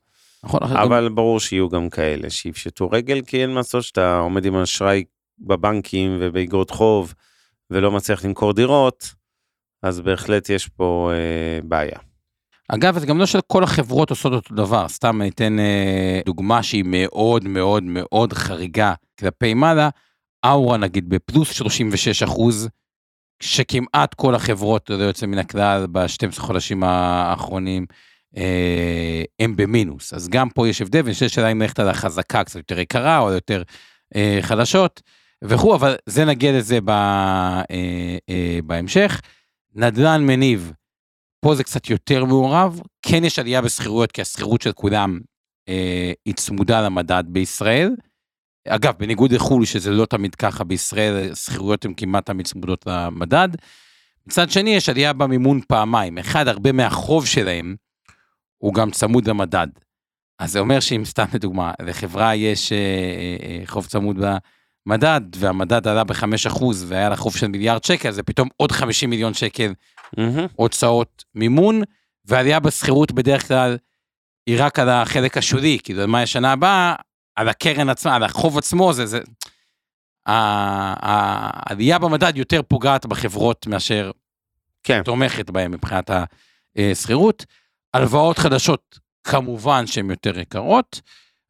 [0.44, 1.14] נכון, אבל גם...
[1.14, 5.04] ברור שיהיו גם כאלה שיפשטו רגל, כי אין מה לעשות שאתה עומד עם אשראי
[5.38, 7.14] בבנקים ובאגרות חוב
[7.70, 9.14] ולא מצליח למכור דירות,
[9.82, 11.98] אז בהחלט יש פה אה, בעיה.
[12.74, 16.84] אגב, זה גם לא שכל החברות עושות אותו דבר, סתם אני אתן אה, דוגמה שהיא
[16.86, 19.88] מאוד מאוד מאוד חריגה כלפי מעלה,
[20.44, 22.68] אאורה נגיד בפלוס 36 אחוז,
[23.42, 27.86] שכמעט כל החברות, לא יוצא מן הכלל, ב-12 חודשים האחרונים,
[28.36, 30.14] אה, הם במינוס.
[30.14, 33.18] אז גם פה יש הבדל, ואני חושב שאלה אם ללכת על החזקה קצת יותר יקרה
[33.18, 33.62] או יותר
[34.16, 35.02] אה, חלשות
[35.44, 37.62] וכו', אבל זה נגיע לזה ב, אה,
[38.30, 39.20] אה, בהמשך.
[39.74, 40.72] נדל"ן מניב,
[41.40, 45.20] פה זה קצת יותר מעורב, כן יש עלייה בשכירויות, כי השכירות של כולם
[45.68, 47.90] אה, היא צמודה למדד בישראל.
[48.68, 53.48] אגב, בניגוד לחו"ל, שזה לא תמיד ככה, בישראל שכירויות הן כמעט תמיד צמודות למדד.
[54.26, 56.18] מצד שני, יש עלייה במימון פעמיים.
[56.18, 57.76] אחד, הרבה מהחוב שלהם
[58.58, 59.66] הוא גם צמוד למדד.
[60.38, 64.16] אז זה אומר שאם סתם לדוגמה, לחברה יש אה, אה, אה חוב צמוד
[64.86, 69.34] במדד, והמדד עלה ב-5% והיה לה חוב של מיליארד שקל, זה פתאום עוד 50 מיליון
[69.34, 69.72] שקל
[70.16, 70.48] mm-hmm.
[70.54, 71.82] הוצאות מימון,
[72.24, 73.76] ועלייה בשכירות בדרך כלל
[74.46, 76.94] היא רק על החלק השולי, כאילו מה השנה הבאה,
[77.36, 79.20] על הקרן עצמה, על החוב עצמו, זה, זה,
[80.26, 84.10] העלייה במדד יותר פוגעת בחברות מאשר
[84.82, 85.02] כן.
[85.02, 86.10] תומכת בהם מבחינת
[86.76, 87.46] השכירות.
[87.94, 91.00] הלוואות חדשות, כמובן שהן יותר יקרות,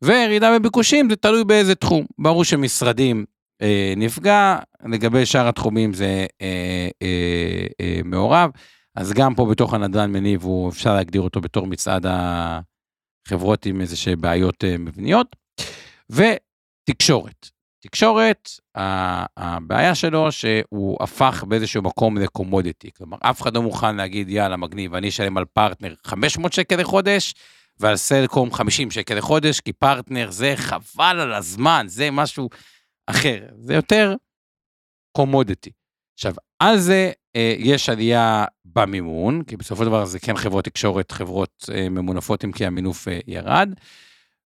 [0.03, 2.07] וירידה בביקושים זה תלוי באיזה תחום.
[2.18, 3.25] ברור שמשרדים
[3.62, 8.51] אה, נפגע, לגבי שאר התחומים זה אה, אה, אה, מעורב,
[8.96, 12.07] אז גם פה בתוך הנדל"ן מניב, הוא אפשר להגדיר אותו בתור מצעד
[13.27, 15.37] החברות עם איזה שהן בעיות אה, מבניות.
[16.11, 17.49] ותקשורת.
[17.83, 18.51] תקשורת,
[19.37, 22.90] הבעיה שלו שהוא הפך באיזשהו מקום לקומודיטי.
[22.96, 27.35] כלומר, אף אחד לא מוכן להגיד, יאללה, מגניב, אני אשלם על פרטנר 500 שקל לחודש,
[27.81, 32.49] ועל סלקום 50 שקל לחודש, כי פרטנר זה חבל על הזמן, זה משהו
[33.11, 33.46] אחר.
[33.61, 34.14] זה יותר
[35.12, 35.70] קומודיטי.
[36.14, 41.12] עכשיו, על זה אה, יש עלייה במימון, כי בסופו של דבר זה כן חברות תקשורת,
[41.12, 43.75] חברות אה, ממונפות אם כי המינוף אה, ירד.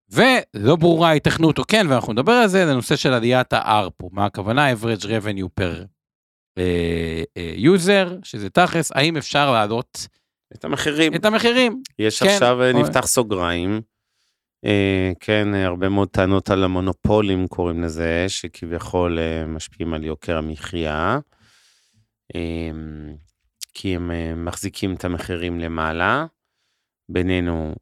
[0.09, 4.25] ולא ברורה ההיתכנות או כן, ואנחנו נדבר על זה, זה נושא של עליית ה-ARPU, מה
[4.25, 4.73] הכוונה?
[4.73, 5.85] average revenue per
[6.59, 6.61] uh,
[7.37, 10.07] uh, user, שזה תכלס, האם אפשר להעלות
[10.53, 11.15] את המחירים.
[11.15, 11.81] את המחירים.
[11.99, 12.81] יש כן, עכשיו, או...
[12.81, 13.81] נפתח סוגריים,
[15.19, 21.19] כן, הרבה מאוד טענות על המונופולים קוראים לזה, שכביכול uh, משפיעים על יוקר המחיה,
[23.73, 24.11] כי הם
[24.45, 26.25] מחזיקים את המחירים למעלה.
[27.09, 27.75] בינינו,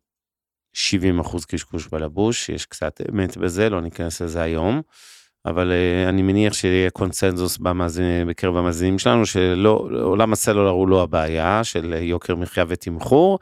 [0.73, 4.81] 70 אחוז קשקוש בלבוש, יש קצת אמת בזה, לא ניכנס לזה היום.
[5.45, 5.71] אבל
[6.09, 11.93] אני מניח שיהיה קונצנזוס במאזין, בקרב המאזינים שלנו, שלא, עולם הסלולר הוא לא הבעיה של
[11.93, 13.39] יוקר מחיה ותמחור.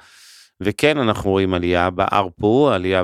[0.62, 3.04] וכן, אנחנו רואים עלייה בארפו, עלייה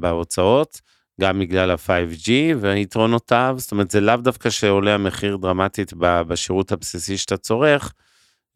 [0.00, 0.80] בהוצאות,
[1.20, 2.30] גם בגלל ה-5G
[2.60, 7.92] ויתרונותיו, זאת אומרת, זה לאו דווקא שעולה המחיר דרמטית בשירות הבסיסי שאתה צורך,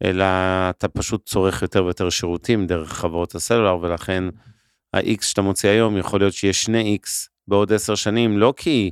[0.03, 0.25] אלא
[0.69, 4.23] אתה פשוט צורך יותר ויותר שירותים דרך חברות הסלולר, ולכן
[4.93, 7.07] ה-X שאתה מוציא היום, יכול להיות שיהיה שני X
[7.47, 8.91] בעוד עשר שנים, לא כי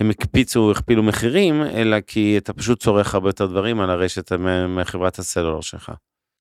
[0.00, 4.32] הם הקפיצו, הכפילו מחירים, אלא כי אתה פשוט צורך הרבה יותר דברים על הרשת
[4.68, 5.92] מחברת הסלולר שלך.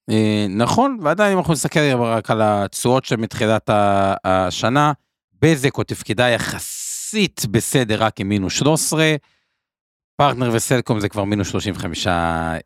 [0.09, 3.69] אה, נכון, ועדיין אם אנחנו נסתכל רק על התשואות שמתחילת
[4.23, 4.93] השנה,
[5.41, 9.15] בזק או תפקידה יחסית בסדר רק עם מינוס 13,
[10.15, 12.57] פרטנר וסלקום זה כבר מינוס 35 אה,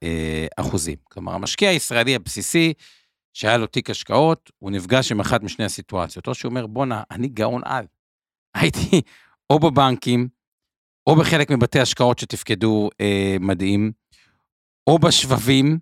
[0.57, 0.95] אחוזים.
[1.03, 2.73] כלומר, המשקיע הישראלי הבסיסי,
[3.33, 6.27] שהיה לו תיק השקעות, הוא נפגש עם אחת משני הסיטואציות.
[6.27, 7.85] או שהוא אומר, בואנה, אני גאון על.
[8.57, 9.01] הייתי
[9.49, 10.27] או בבנקים,
[11.07, 13.91] או בחלק מבתי השקעות שתפקדו אה, מדהים,
[14.87, 15.79] או בשבבים,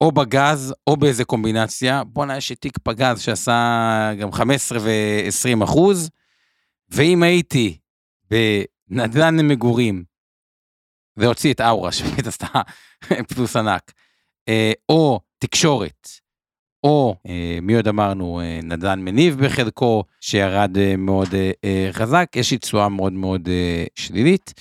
[0.00, 2.04] או בגז, או באיזה קומבינציה.
[2.04, 6.10] בואנה, יש תיק פגז שעשה גם 15 ו-20 אחוז,
[6.88, 7.78] ואם הייתי
[8.30, 10.04] בנדל"ן למגורים,
[11.16, 12.46] והוציא את אאורה, שבאמת עשתה
[13.28, 13.92] פלוס ענק,
[14.48, 16.08] אה, או תקשורת,
[16.84, 21.28] או אה, מי עוד אמרנו, אה, נדל"ן מניב בחלקו, שירד מאוד
[21.92, 23.48] חזק, יש לי תשואה מאוד מאוד
[23.94, 24.54] שלילית.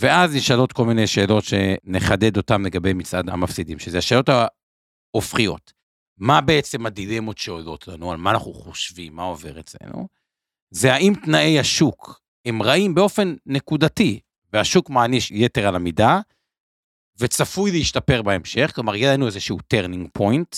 [0.00, 5.72] ואז נשאלות כל מיני שאלות שנחדד אותן לגבי מצעד המפסידים, שזה השאלות ההופכיות.
[6.18, 10.08] מה בעצם הדילמות שעולות לנו, על מה אנחנו חושבים, מה עובר אצלנו?
[10.70, 14.20] זה האם תנאי השוק הם רעים באופן נקודתי,
[14.52, 16.20] והשוק מעניש יתר על המידה,
[17.18, 20.56] וצפוי להשתפר בהמשך, כלומר יהיה לנו איזשהו turning point,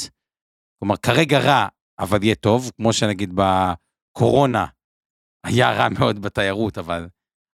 [0.78, 1.66] כלומר, כרגע רע,
[1.98, 4.66] אבל יהיה טוב, כמו שנגיד בקורונה
[5.44, 7.08] היה רע מאוד בתיירות, אבל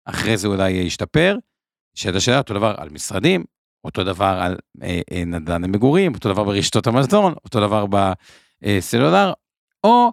[0.06, 1.36] אחרי זה אולי ישתפר.
[1.97, 3.43] שאלת השאלה, אותו דבר על משרדים,
[3.83, 7.86] אותו דבר על אה, אה, נדל"ן למגורים, אותו דבר ברשתות המזון, אותו דבר
[8.62, 9.33] בסלולר,
[9.83, 10.12] או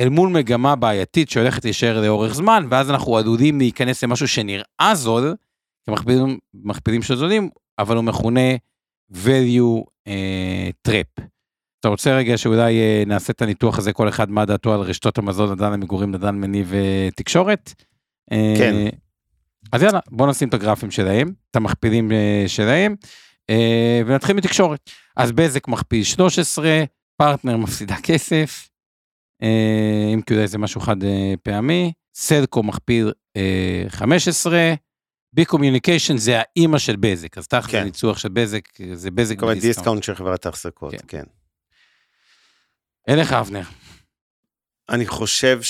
[0.00, 5.34] אל מול מגמה בעייתית שהולכת להישאר לאורך זמן, ואז אנחנו עלולים להיכנס למשהו שנראה זול,
[5.86, 8.54] כמכפילים מכפילים שזולים, אבל הוא מכונה
[9.12, 11.24] value אה, trap.
[11.80, 15.18] אתה רוצה רגע שאולי אה, נעשה את הניתוח הזה, כל אחד מה דעתו על רשתות
[15.18, 16.72] המזון, נדל"ן למגורים, נדל"ן מניב
[17.08, 17.74] ותקשורת?
[18.32, 18.88] אה, כן.
[19.72, 22.94] אז יאללה, בוא נשים את הגרפים שלהם, את המכפילים אה, שלהם,
[24.06, 24.90] ונתחיל מתקשורת.
[25.16, 26.84] אז בזק מכפיל 13,
[27.16, 28.68] פרטנר מפסידה כסף,
[29.42, 34.74] אה, אם כי אולי זה משהו חד אה, פעמי, סלקו מכפיל אה, 15,
[35.32, 37.78] בי קומיוניקיישנס זה האימא של בזק, אז תחת כן.
[37.78, 39.60] זה ניצוח של בזק, זה בזק ב discount.
[39.60, 40.98] discount של חברת ההחזקות, כן.
[41.08, 41.24] כן.
[43.08, 43.62] אליך אבנר.
[44.88, 45.60] אני חושב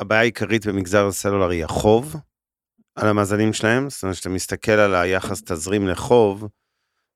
[0.00, 2.16] שהבעיה העיקרית במגזר הסלולר היא החוב
[2.94, 6.48] על המאזנים שלהם, זאת אומרת, כשאתה מסתכל על היחס תזרים לחוב,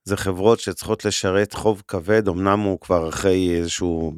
[0.05, 4.13] זה חברות שצריכות לשרת חוב כבד, אמנם הוא כבר אחרי איזשהו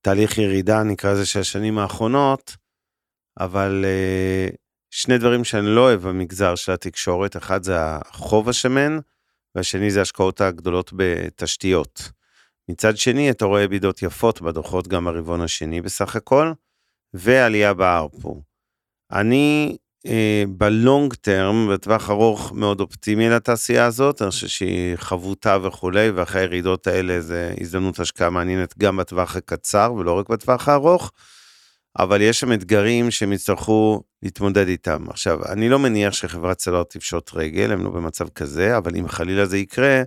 [0.00, 2.56] תהליך ירידה, נקרא לזה, של השנים האחרונות,
[3.40, 4.48] אבל אה,
[4.90, 8.98] שני דברים שאני לא אוהב במגזר של התקשורת, אחד זה החוב השמן,
[9.54, 12.12] והשני זה ההשקעות הגדולות בתשתיות.
[12.68, 16.52] מצד שני, אתה רואה בידות יפות בדוחות גם ברבעון השני בסך הכל,
[17.14, 18.42] ועלייה בארפו.
[19.12, 26.10] אני אה, בלונג טרם, בטווח ארוך, מאוד אופטימי לתעשייה הזאת, אני חושב שהיא חבוטה וכולי,
[26.10, 31.12] ואחרי הירידות האלה זה הזדמנות השקעה מעניינת גם בטווח הקצר ולא רק בטווח הארוך,
[31.98, 35.10] אבל יש שם אתגרים שהם יצטרכו להתמודד איתם.
[35.10, 39.46] עכשיו, אני לא מניח שחברת סלולר תפשוט רגל, הם לא במצב כזה, אבל אם חלילה
[39.46, 40.02] זה יקרה,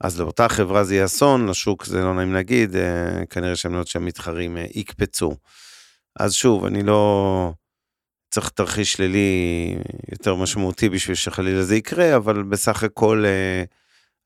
[0.00, 3.84] אז לאותה חברה זה יהיה אסון, לשוק זה לא נעים להגיד, אה, כנראה שהם לא
[3.84, 5.34] שהמתחרים אה, יקפצו.
[6.18, 7.52] אז שוב, אני לא
[8.30, 9.76] צריך תרחיש שלילי
[10.12, 13.64] יותר משמעותי בשביל שחלילה זה יקרה, אבל בסך הכל אה,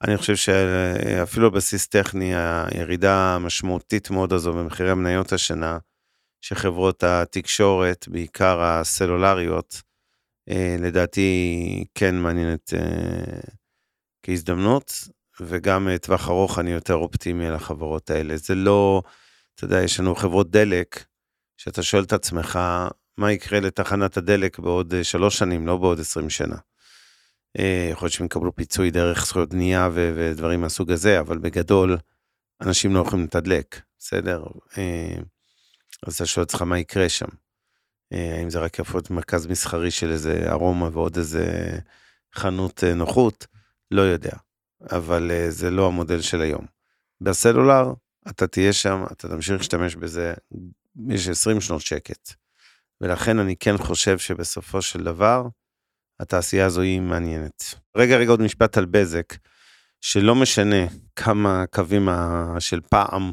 [0.04, 5.78] אני חושב שאפילו בסיס טכני, הירידה המשמעותית מאוד הזו במחירי המניות השנה,
[6.40, 9.82] שחברות התקשורת, בעיקר הסלולריות,
[10.48, 13.40] אה, לדעתי כן מעניינת אה,
[14.22, 14.92] כהזדמנות,
[15.40, 18.36] וגם טווח ארוך אני יותר אופטימי על החברות האלה.
[18.36, 19.02] זה לא,
[19.54, 21.04] אתה יודע, יש לנו חברות דלק,
[21.58, 22.58] שאתה שואל את עצמך,
[23.16, 26.56] מה יקרה לתחנת הדלק בעוד אה, שלוש שנים, לא בעוד עשרים שנה.
[27.58, 31.98] אה, יכול להיות שהם יקבלו פיצוי דרך זכויות בנייה ו- ודברים מהסוג הזה, אבל בגדול,
[32.60, 34.44] אנשים לא יכולים לתדלק, בסדר?
[34.78, 35.16] אה,
[36.06, 37.28] אז אתה שואל אותך מה יקרה שם.
[38.12, 41.78] האם זה רק להיות מרכז מסחרי של איזה ארומה ועוד איזה
[42.34, 43.46] חנות נוחות?
[43.90, 44.32] לא יודע.
[44.90, 46.66] אבל זה לא המודל של היום.
[47.20, 47.92] בסלולר,
[48.28, 50.34] אתה תהיה שם, אתה תמשיך להשתמש בזה,
[51.08, 52.32] יש 20 שנות שקט.
[53.00, 55.46] ולכן אני כן חושב שבסופו של דבר,
[56.20, 57.74] התעשייה הזו היא מעניינת.
[57.96, 59.34] רגע, רגע, עוד משפט על בזק,
[60.00, 63.32] שלא משנה כמה קווים ה- של פעם,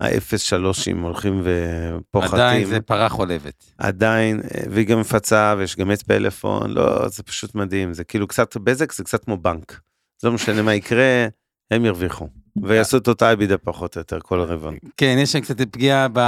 [0.00, 2.34] ה-03 הולכים ופוחתים.
[2.34, 3.64] עדיין זה פרה חולבת.
[3.78, 8.56] עדיין, והיא גם מפצה ויש גם את פלאפון, לא, זה פשוט מדהים, זה כאילו קצת,
[8.56, 9.80] בזק זה קצת כמו בנק.
[10.22, 11.26] לא משנה מה יקרה,
[11.70, 12.28] הם ירוויחו.
[12.62, 14.76] ויעשו את אותה אבידה פחות או יותר כל הרבעון.
[14.96, 16.20] כן, יש שם קצת פגיעה ב...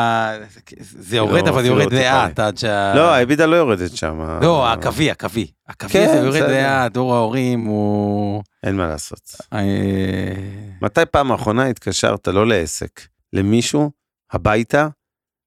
[0.80, 2.26] זה יורד, לא, אבל זה יורד לא טיפה.
[2.26, 2.94] לאט עד שה...
[2.94, 4.38] לא, האבידה לא יורדת שם.
[4.42, 5.46] לא, הקווי, הקווי.
[5.68, 6.50] הקווי כן, הזה יורד.
[6.50, 8.42] לאט, דור ההורים הוא...
[8.62, 9.36] אין מה לעשות.
[9.52, 9.60] אה,
[10.82, 13.00] מתי פעם האחרונה התקשרת, לא לעסק,
[13.32, 13.90] למישהו,
[14.32, 14.88] הביתה,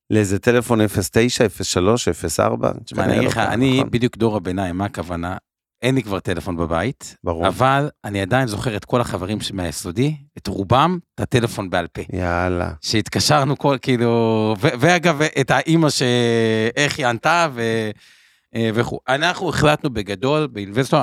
[0.10, 0.80] לאיזה טלפון
[1.12, 2.10] 09, 03,
[2.40, 2.72] 04?
[2.86, 3.92] תשמע, אני אגיד לך, לא אני נכון.
[3.92, 5.38] בדיוק דור הביניים, מה הכוונה?
[5.82, 7.48] אין לי כבר טלפון בבית, ברור.
[7.48, 12.02] אבל אני עדיין זוכר את כל החברים מהיסודי, את רובם, את הטלפון בעל פה.
[12.14, 12.74] יאללה.
[12.82, 17.62] שהתקשרנו כל, כאילו, ו- ואגב, את האימא שאיך היא ענתה ו...
[18.56, 19.00] אה, וכו'.
[19.08, 21.00] אנחנו החלטנו בגדול, באינבסטור,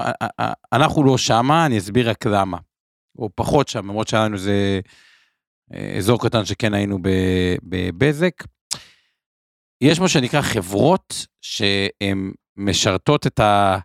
[0.73, 2.59] אנחנו לא שמה, אני אסביר רק למה.
[3.19, 4.81] או פחות שם, למרות שהיה לנו איזה
[5.75, 6.99] אה, אזור קטן שכן היינו
[7.63, 8.45] בבזק.
[9.81, 13.79] יש מה שנקרא חברות שהן משרתות את ה...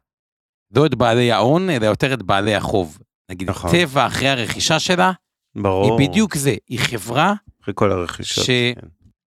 [0.75, 2.97] לא את בעלי ההון, אלא יותר את בעלי החוב.
[3.31, 3.71] נגיד, נכון.
[3.71, 5.11] טבע אחרי הרכישה שלה,
[5.55, 5.99] ברור.
[5.99, 8.43] היא בדיוק זה, היא חברה אחרי כל הרכישות.
[8.45, 8.49] ש-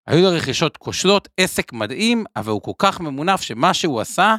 [0.09, 0.21] כן.
[0.21, 4.37] לו רכישות כושלות, עסק מדהים, אבל הוא כל כך ממונף שמה שהוא עשה,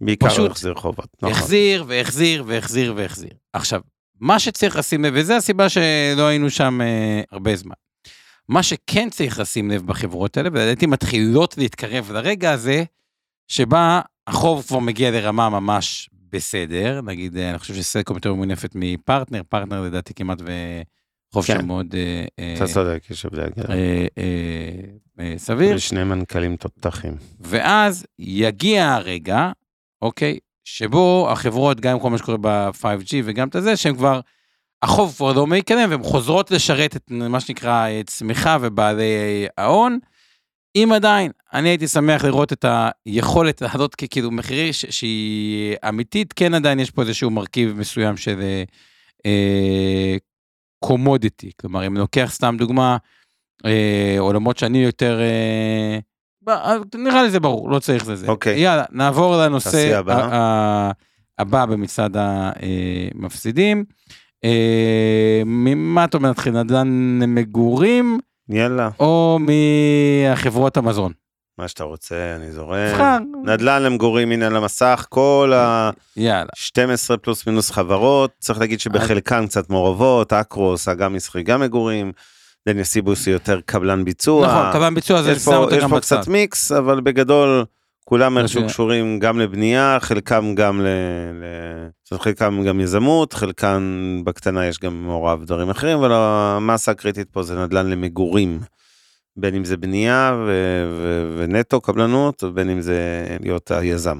[0.00, 1.06] בעיקר פשוט הוא החזיר חובות.
[1.22, 1.30] נכון.
[1.30, 3.30] החזיר והחזיר והחזיר והחזיר.
[3.52, 3.80] עכשיו,
[4.20, 7.74] מה שצריך לשים לב, וזו הסיבה שלא היינו שם אה, הרבה זמן.
[8.48, 12.84] מה שכן צריך לשים לב בחברות האלה, ולדעתי מתחילות להתקרב לרגע הזה,
[13.48, 19.42] שבה החוב כבר מגיע לרמה ממש בסדר, נגיד, אה, אני חושב שסלקום יותר מונפת מפרטנר,
[19.48, 21.60] פרטנר לדעתי כמעט וחוב כן.
[21.60, 23.50] שם מאוד אה, אה, אתה צודק, יש הבדל.
[25.36, 25.76] סביר.
[25.76, 27.14] ושני מנכ"לים תותחים.
[27.40, 29.50] ואז יגיע הרגע,
[30.02, 34.20] אוקיי, שבו החברות, גם עם כל מה שקורה ב-5G וגם את הזה, שהן כבר,
[34.82, 39.98] החוב כבר לא מתקדם, והן חוזרות לשרת את מה שנקרא צמיחה ובעלי ההון.
[40.76, 42.64] אם עדיין, אני הייתי שמח לראות את
[43.06, 48.40] היכולת לעלות כאילו מחירי ש- שהיא אמיתית, כן עדיין יש פה איזשהו מרכיב מסוים של
[50.84, 51.50] קומודיטי.
[51.60, 52.96] כלומר, אם לוקח סתם דוגמה,
[53.64, 55.20] אה, עולמות שאני יותר...
[55.20, 55.98] אה,
[56.46, 58.28] ב- נראה לי זה ברור, לא צריך לזה.
[58.28, 58.58] אוקיי.
[58.60, 60.24] יאללה, נעבור לנושא הבאה.
[60.24, 60.90] ה- ה-
[61.38, 63.84] הבא במצעד המפסידים.
[64.44, 66.52] אה, ממה אתה אומר, נתחיל?
[66.62, 68.18] נדל"ן מגורים?
[68.48, 69.38] יאללה, או
[70.32, 71.12] מחברות המזון.
[71.58, 72.90] מה שאתה רוצה, אני זורם.
[72.92, 73.18] תבחר.
[73.44, 77.16] נדל"ן למגורים, הנה על המסך, כל ה-12 יאללה.
[77.22, 82.12] פלוס מינוס חברות, צריך להגיד שבחלקן קצת מעורבות, אקרוס, אגם מסחרי, גם מגורים,
[82.68, 84.46] דניה סיבוס היא יותר קבלן ביצוע.
[84.46, 86.20] נכון, קבלן ביצוע זה יש שם פה, אותו יש גם פה בצד.
[86.20, 87.64] קצת מיקס, אבל בגדול,
[88.04, 90.86] כולם איכשהו קשורים גם לבנייה, חלקם גם ל...
[91.32, 91.44] ל...
[92.04, 93.82] זאת אומרת, חלקם גם יזמות, חלקם
[94.24, 98.60] בקטנה יש גם מעורב דברים אחרים, אבל המסה הקריטית פה זה נדל"ן למגורים.
[99.40, 100.50] בין אם זה בנייה ו...
[100.88, 101.34] ו...
[101.38, 104.18] ונטו קבלנות, ובין אם זה להיות היזם.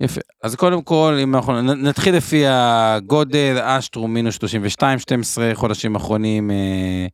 [0.00, 0.20] יפה.
[0.42, 7.06] אז קודם כל, אם אנחנו נתחיל לפי הגודל, אשטרום מינוס 32, 12 חודשים אחרונים, אה,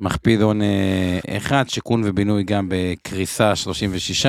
[0.00, 4.26] מכפיל הון אה, אחד, שיכון ובינוי גם בקריסה 36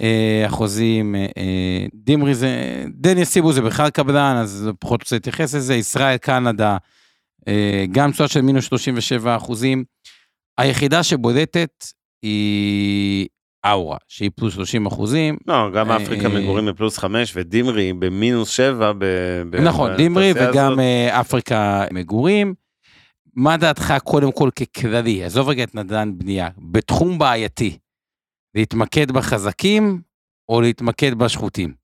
[0.00, 5.54] אה, אחוזים, אה, אה, דימרי זה, דניה סיבו זה בכלל קבלן, אז פחות רוצה להתייחס
[5.54, 6.76] לזה, ישראל, קנדה,
[7.48, 9.84] אה, גם תשואה של מינוס 37 אחוזים.
[10.58, 13.28] היחידה שבודדת היא
[13.66, 18.92] אאורה, שהיא פלוס 30 אחוזים, לא, גם אה, אפריקה מגורים בפלוס חמש ודימרי במינוס שבע.
[18.98, 19.04] ב...
[19.50, 19.56] ב...
[19.56, 20.78] נכון, דימרי וגם הזאת.
[20.78, 22.54] אה, אפריקה מגורים.
[23.36, 27.78] מה דעתך קודם כל ככללי, עזוב רגע את נדל"ן בנייה, בתחום בעייתי,
[28.54, 30.00] להתמקד בחזקים
[30.48, 31.74] או להתמקד בשחוטים?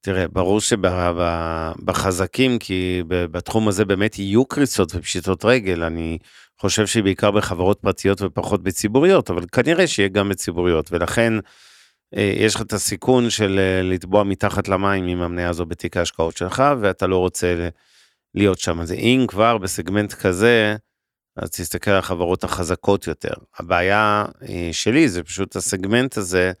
[0.00, 6.18] תראה, ברור שבחזקים, כי בתחום הזה באמת יהיו קריסות ופשיטות רגל, אני
[6.60, 11.32] חושב שבעיקר בחברות פרטיות ופחות בציבוריות, אבל כנראה שיהיה גם בציבוריות, ולכן
[12.16, 16.36] אה, יש לך את הסיכון של אה, לטבוע מתחת למים עם המניה הזו בתיק ההשקעות
[16.36, 17.68] שלך, ואתה לא רוצה
[18.34, 18.80] להיות שם.
[18.80, 20.76] אז אם כבר בסגמנט כזה,
[21.36, 23.34] אז תסתכל על החברות החזקות יותר.
[23.58, 26.52] הבעיה אה, שלי זה פשוט הסגמנט הזה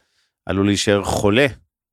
[0.46, 1.46] עלול להישאר חולה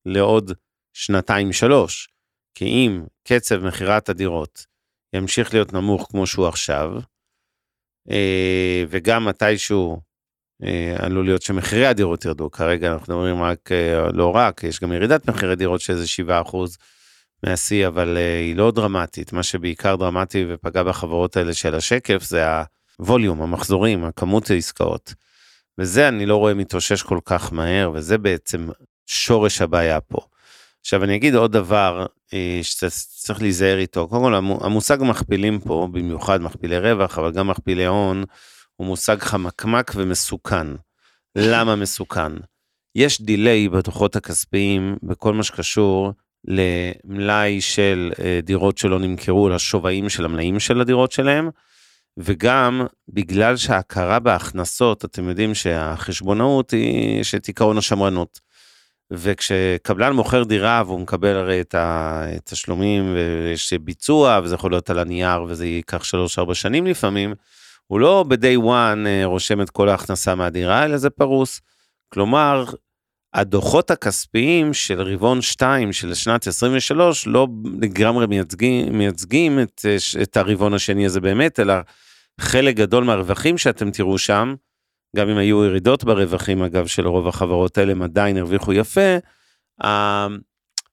[0.06, 0.52] לעוד
[0.94, 2.10] שנתיים שלוש.
[2.56, 4.66] כי אם קצב מכירת הדירות
[5.14, 6.92] ימשיך להיות נמוך כמו שהוא עכשיו,
[8.90, 10.02] וגם מתישהו
[10.64, 14.94] אה, עלול להיות שמחירי הדירות ירדו, כרגע אנחנו מדברים רק, אה, לא רק, יש גם
[14.94, 16.78] ירידת מחירי דירות שזה 7%
[17.44, 19.34] מהשיא, אבל אה, היא לא דרמטית.
[19.34, 22.46] מה שבעיקר דרמטי ופגע בחברות האלה של השקף זה
[22.98, 25.14] הווליום, המחזורים, הכמות העסקאות.
[25.78, 28.68] וזה אני לא רואה מתאושש כל כך מהר, וזה בעצם
[29.06, 30.18] שורש הבעיה פה.
[30.82, 32.06] עכשיו אני אגיד עוד דבר אה,
[32.62, 34.08] שצריך להיזהר איתו.
[34.08, 38.24] קודם כל המו- המושג מכפילים פה, במיוחד מכפילי רווח, אבל גם מכפילי הון,
[38.76, 40.68] הוא מושג חמקמק ומסוכן.
[41.36, 42.32] למה מסוכן?
[42.96, 46.12] יש דיליי בדוחות הכספיים בכל מה שקשור
[46.48, 51.50] למלאי של אה, דירות שלא נמכרו, לשווים של המלאים של הדירות שלהם,
[52.18, 58.40] וגם בגלל שההכרה בהכנסות, אתם יודעים שהחשבונאות היא, יש את עיקרון השמרנות.
[59.14, 65.44] וכשקבלן מוכר דירה והוא מקבל הרי את התשלומים ויש ביצוע וזה יכול להיות על הנייר
[65.48, 66.04] וזה ייקח
[66.50, 67.34] 3-4 שנים לפעמים,
[67.88, 71.62] הוא לא ב-day one אה, רושם את כל ההכנסה מהדירה אלא זה פרוס.
[72.14, 72.66] כלומר,
[73.34, 77.48] הדוחות הכספיים של רבעון 2 של שנת 23 לא
[77.82, 81.74] לגמרי מייצגים, מייצגים את, אה, את הרבעון השני הזה באמת, אלא
[82.40, 84.56] חלק גדול מהרווחים שאתם תראו שם,
[85.16, 89.18] גם אם היו ירידות ברווחים אגב של רוב החברות האלה, הם עדיין הרוויחו יפה,
[89.84, 90.28] ה-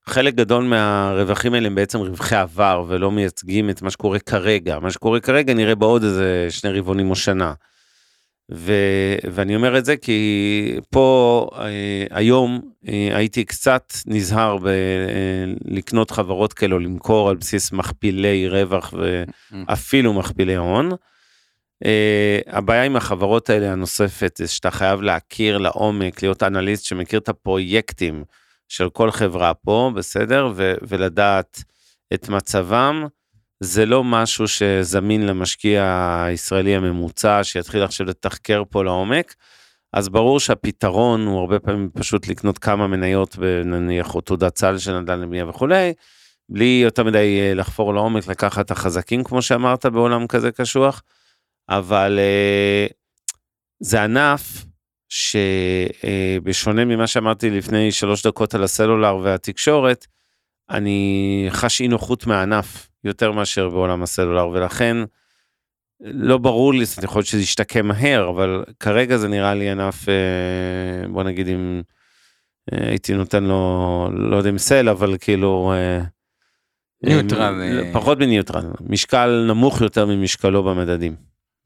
[0.06, 4.78] חלק גדול מהרווחים האלה הם בעצם רווחי עבר ולא מייצגים את מה שקורה כרגע.
[4.78, 7.52] מה שקורה כרגע נראה בעוד איזה שני רבעונים או שנה.
[8.52, 8.72] ו,
[9.32, 14.58] ואני אומר את זה כי פה אה, היום אה, הייתי קצת נזהר
[15.64, 20.90] בלקנות חברות כאלו, למכור על בסיס מכפילי רווח ואפילו מכפילי הון.
[21.84, 27.28] אה, הבעיה עם החברות האלה הנוספת זה שאתה חייב להכיר לעומק, להיות אנליסט שמכיר את
[27.28, 28.24] הפרויקטים
[28.68, 30.52] של כל חברה פה, בסדר?
[30.54, 31.62] ו- ולדעת
[32.14, 33.06] את מצבם.
[33.62, 35.84] זה לא משהו שזמין למשקיע
[36.26, 39.34] הישראלי הממוצע שיתחיל עכשיו לתחקר פה לעומק.
[39.92, 44.98] אז ברור שהפתרון הוא הרבה פעמים פשוט לקנות כמה מניות בנניח או תעודת סל של
[45.00, 45.92] נדל"ן לבנייה וכולי,
[46.48, 51.02] בלי יותר מדי אה, לחפור לעומק, לקחת את החזקים כמו שאמרת בעולם כזה קשוח,
[51.70, 52.86] אבל אה,
[53.80, 54.64] זה ענף
[55.08, 60.06] שבשונה ממה שאמרתי לפני שלוש דקות על הסלולר והתקשורת,
[60.70, 64.96] אני חש אי נוחות מהענף יותר מאשר בעולם הסלולר, ולכן
[66.00, 71.08] לא ברור לי, יכול להיות שזה ישתקם מהר, אבל כרגע זה נראה לי ענף, אה,
[71.08, 71.82] בוא נגיד אם
[72.72, 75.72] אה, הייתי נותן לו, לא יודע אם סל, אבל כאילו...
[75.72, 76.00] אה,
[77.02, 77.92] ניוטרל, אה, אה.
[77.92, 81.16] פחות מניוטרל, משקל נמוך יותר ממשקלו במדדים,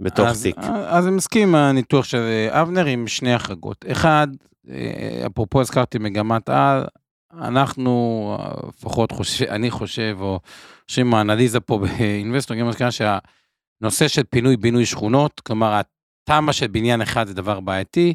[0.01, 0.57] בתוך אז, תיק.
[0.87, 3.85] אז אני מסכים עם הניתוח של אה, אבנר עם שני החרגות.
[3.93, 4.29] אחד,
[4.69, 6.85] אה, אפרופו הזכרתי מגמת על,
[7.33, 10.41] אנחנו אה, לפחות חושב, אני חושב, או
[10.89, 15.81] חושבים האנליזה פה באינבסטור, גם הזכרנו שהנושא של פינוי בינוי שכונות, כלומר
[16.25, 18.15] תמ"א של בניין אחד זה דבר בעייתי,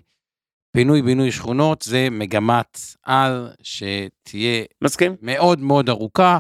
[0.72, 5.16] פינוי-בינוי שכונות זה מגמת על שתהיה מסכים?
[5.22, 6.38] מאוד מאוד ארוכה,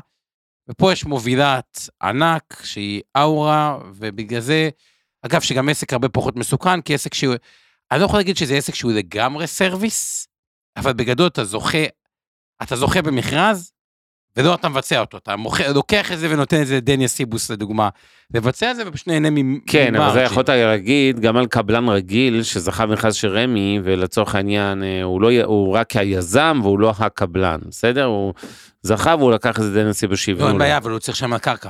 [0.69, 4.69] ופה יש מובילת ענק שהיא אאורה, ובגלל זה,
[5.25, 7.35] אגב, שגם עסק הרבה פחות מסוכן, כי עסק שהוא,
[7.91, 10.27] אני לא יכול להגיד שזה עסק שהוא לגמרי service,
[10.77, 11.83] אבל בגדול אתה זוכה,
[12.63, 13.71] אתה זוכה במכרז,
[14.37, 17.89] ולא אתה מבצע אותו, אתה מוכר, לוקח את זה ונותן את זה לדניה סיבוס לדוגמה,
[18.33, 19.61] לבצע את זה ופשוט נהנה מ margin.
[19.67, 24.83] כן, אבל זה יכולת להגיד גם על קבלן רגיל שזכה במכרז של רמ"י, ולצורך העניין
[24.83, 28.05] אה, הוא, לא, הוא רק היזם והוא לא הקבלן, בסדר?
[28.05, 28.33] הוא
[28.81, 30.59] זכה והוא לקח את זה דניה סיבוס לא, שהביאו אין לו.
[30.59, 31.69] בעיה, אבל הוא צריך שם קרקע.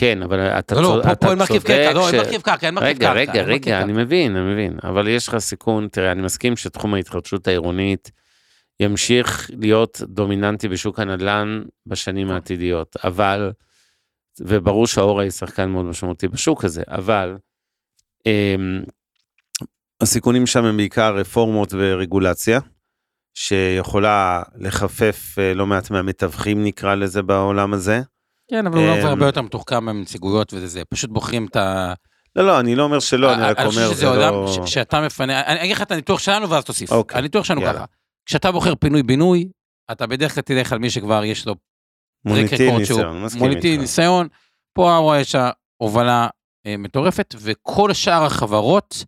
[0.00, 2.66] כן, אבל אתה לא, לא, צודק, פה- אין מרכיב צודק קרקע, לא, אין מרכיב קרקע,
[2.66, 3.20] אין מרכיב רגע, קרקע.
[3.20, 3.82] רגע, רגע, קרקע.
[3.82, 8.10] אני מבין, אני מבין, אבל יש לך סיכון, תראה, אני מסכים שתחום ההתחדשות העירונית
[8.80, 13.52] ימשיך להיות דומיננטי בשוק הנדל"ן בשנים העתידיות, אבל,
[14.40, 17.36] וברור שהאורה היא שחקן מאוד משמעותי בשוק הזה, אבל
[18.26, 18.82] אמ,
[20.00, 22.60] הסיכונים שם הם בעיקר רפורמות ורגולציה,
[23.34, 28.00] שיכולה לחפף אה, לא מעט מהמתווכים נקרא לזה בעולם הזה.
[28.50, 31.92] כן, אבל הוא לא אמ, הרבה יותר מתוחכם מהנציגויות וזה, זה, פשוט בוחרים את ה...
[32.36, 34.62] לא, לא, אני לא אומר שלא, אני רק אני חושב אומר, שזה זה עולם לא...
[34.66, 36.92] ש- שאתה מפנה, אני אגיד לך את הניתוח שלנו ואז תוסיף.
[36.92, 37.60] אוקיי, הניתוח שלנו.
[37.62, 37.84] ככה,
[38.26, 39.48] כשאתה בוחר פינוי-בינוי,
[39.92, 41.54] אתה בדרך כלל תלך על מי שכבר יש לו
[42.24, 43.64] מוניטי רקורד שהוא- ניסיון, מסכים איתך.
[43.80, 44.28] ניסיון,
[44.74, 45.36] פה הוואה יש
[45.76, 46.28] הובלה
[46.66, 49.04] אה, מטורפת, וכל שאר החברות,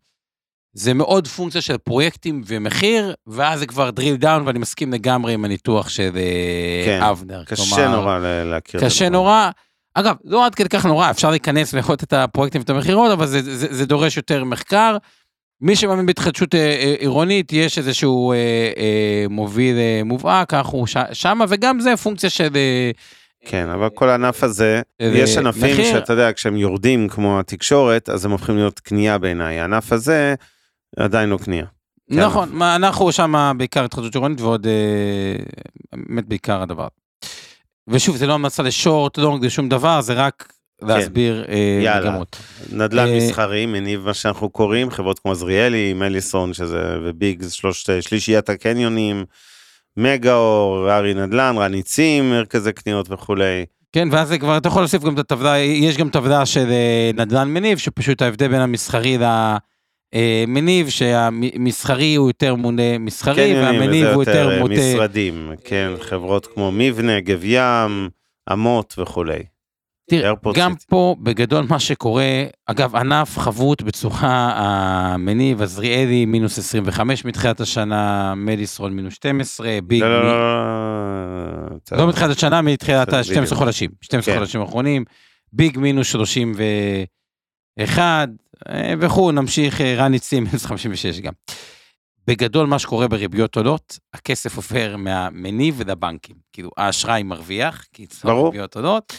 [0.75, 5.45] זה מאוד פונקציה של פרויקטים ומחיר, ואז זה כבר drill down, ואני מסכים לגמרי עם
[5.45, 7.45] הניתוח של אה, כן, אבנר.
[7.45, 8.81] קשה כלומר, נורא להכיר.
[8.81, 9.19] את קשה הדבר.
[9.19, 9.51] נורא.
[9.95, 13.43] אגב, לא עד כדי כך נורא, אפשר להיכנס ולראות את הפרויקטים ואת המכירות, אבל זה,
[13.43, 14.97] זה, זה דורש יותר מחקר.
[15.61, 18.37] מי שמאמין בהתחדשות אה, אה, עירונית, יש איזשהו אה,
[18.77, 22.49] אה, מוביל אה, מובהק, אנחנו ש, שמה, וגם זה פונקציה של...
[22.57, 22.91] אה,
[23.47, 25.93] כן, אבל כל הענף הזה, אה, יש ענפים מחיר.
[25.93, 29.61] שאתה יודע, כשהם יורדים כמו התקשורת, אז הם הופכים להיות קנייה בעיניי.
[29.61, 30.35] הענף הזה
[30.97, 31.67] עדיין לא קנייה.
[32.11, 32.21] כן.
[32.21, 35.45] נכון, מה, אנחנו שם בעיקר התחדשות עירונית ועוד אה,
[35.93, 36.89] באמת בעיקר הדבר.
[37.89, 41.85] ושוב, זה לא המלצה לשורט, לא נגד שום דבר, זה רק להסביר אה, כן.
[41.85, 42.11] יאללה.
[42.11, 42.37] מגמות.
[42.73, 48.49] נדל"ן אה, מסחרי, מניב מה שאנחנו קוראים, חברות כמו עזריאלי, מליסון שזה, וביגס, שלושת, שלישיית
[48.49, 49.25] הקניונים,
[49.97, 53.65] מגאור, ארי נדל"ן, רניצים, מרכזי קניות וכולי.
[53.93, 57.11] כן, ואז זה כבר, אתה יכול להוסיף גם את הטבלה, יש גם טבלה של אה,
[57.15, 59.19] נדל"ן מניב, שפשוט ההבדל בין המסחרי
[60.17, 64.75] למניב, שהמסחרי הוא יותר מונה מסחרי, קניונים, והמניב הוא יותר אה, מוטה...
[64.75, 68.09] משרדים, כן, חברות כמו מבנה, גב ים,
[68.53, 69.39] אמות וכולי.
[70.11, 70.73] תראה, גם.
[70.89, 72.25] פה בגדול מה שקורה,
[72.67, 80.09] אגב, ענף חבוט בצורה המניב, עזריאלי מינוס 25 מתחילת השנה, מדיסרון מינוס 12, ביג, לא,
[80.09, 80.33] לא, מ- לא,
[81.71, 83.59] לא, אתה- לא מתחילת השנה, מתחילת בסדר, ה-12 בדיוק.
[83.59, 84.41] חודשים, 12 כן.
[84.41, 85.05] חודשים האחרונים,
[85.53, 87.09] ביג מינוס 31,
[87.99, 88.25] אה,
[89.01, 91.33] וכו', נמשיך, אה, רן ניצים מינוס 56 גם.
[92.27, 96.37] בגדול מה שקורה בריביות עולות, הכסף עובר מהמניב לבנקים.
[96.53, 98.47] כאילו האשראי מרוויח, כי ברור.
[98.47, 99.13] ריביות עולות,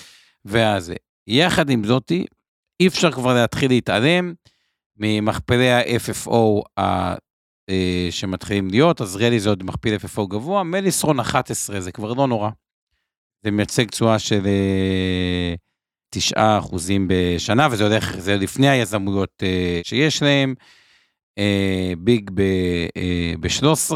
[0.45, 0.93] ואז
[1.27, 2.25] יחד עם זאתי,
[2.79, 4.33] אי אפשר כבר להתחיל להתעלם
[4.97, 7.15] ממכפלי ה-FFO ה-
[7.69, 12.49] אה, שמתחילים להיות, עזריאלי זה עוד מכפיל FFO גבוה, מליסרון 11 זה כבר לא נורא.
[13.43, 15.53] זה מייצג תשואה של אה,
[16.13, 20.53] 9 אחוזים בשנה, וזה הולך, זה לפני היזמויות אה, שיש להם.
[21.37, 23.95] אה, ביג ב-13,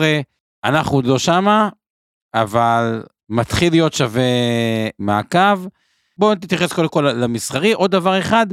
[0.64, 1.70] אנחנו עוד לא שמה,
[2.34, 4.24] אבל מתחיל להיות שווה
[5.00, 5.68] מעקב.
[6.18, 7.74] בואו נתייחס קודם כל למסחרי.
[7.74, 8.48] עוד דבר אחד,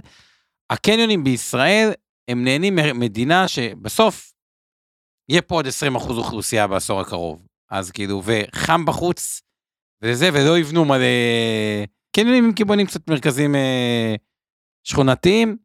[0.70, 1.92] הקניונים בישראל,
[2.28, 4.32] הם נהנים ממדינה שבסוף
[5.28, 7.46] יהיה פה עוד 20 אחוז אוכלוסייה בעשור הקרוב.
[7.70, 9.42] אז כאילו, וחם בחוץ,
[10.02, 11.04] וזה, ולא יבנו מלא
[12.14, 14.14] קניונים עם כיוונים קצת מרכזיים אה,
[14.84, 15.56] שכונתיים.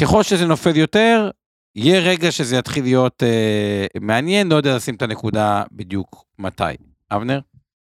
[0.00, 1.30] ככל שזה נופל יותר,
[1.76, 6.64] יהיה רגע שזה יתחיל להיות אה, מעניין, לא יודע לשים את הנקודה בדיוק מתי.
[7.10, 7.40] אבנר?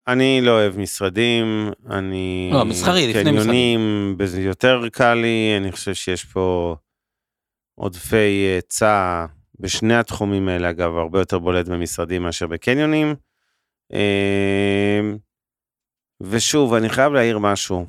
[0.09, 2.51] אני לא אוהב משרדים, אני...
[2.53, 6.77] לא, מסחרי, לפני קניונים, זה יותר קל לי, אני חושב שיש פה
[7.75, 9.27] עודפי היצע
[9.61, 13.15] בשני התחומים האלה, אגב, הרבה יותר בולט במשרדים מאשר בקניונים.
[13.93, 15.19] אמ,
[16.23, 17.87] ושוב, אני חייב להעיר משהו.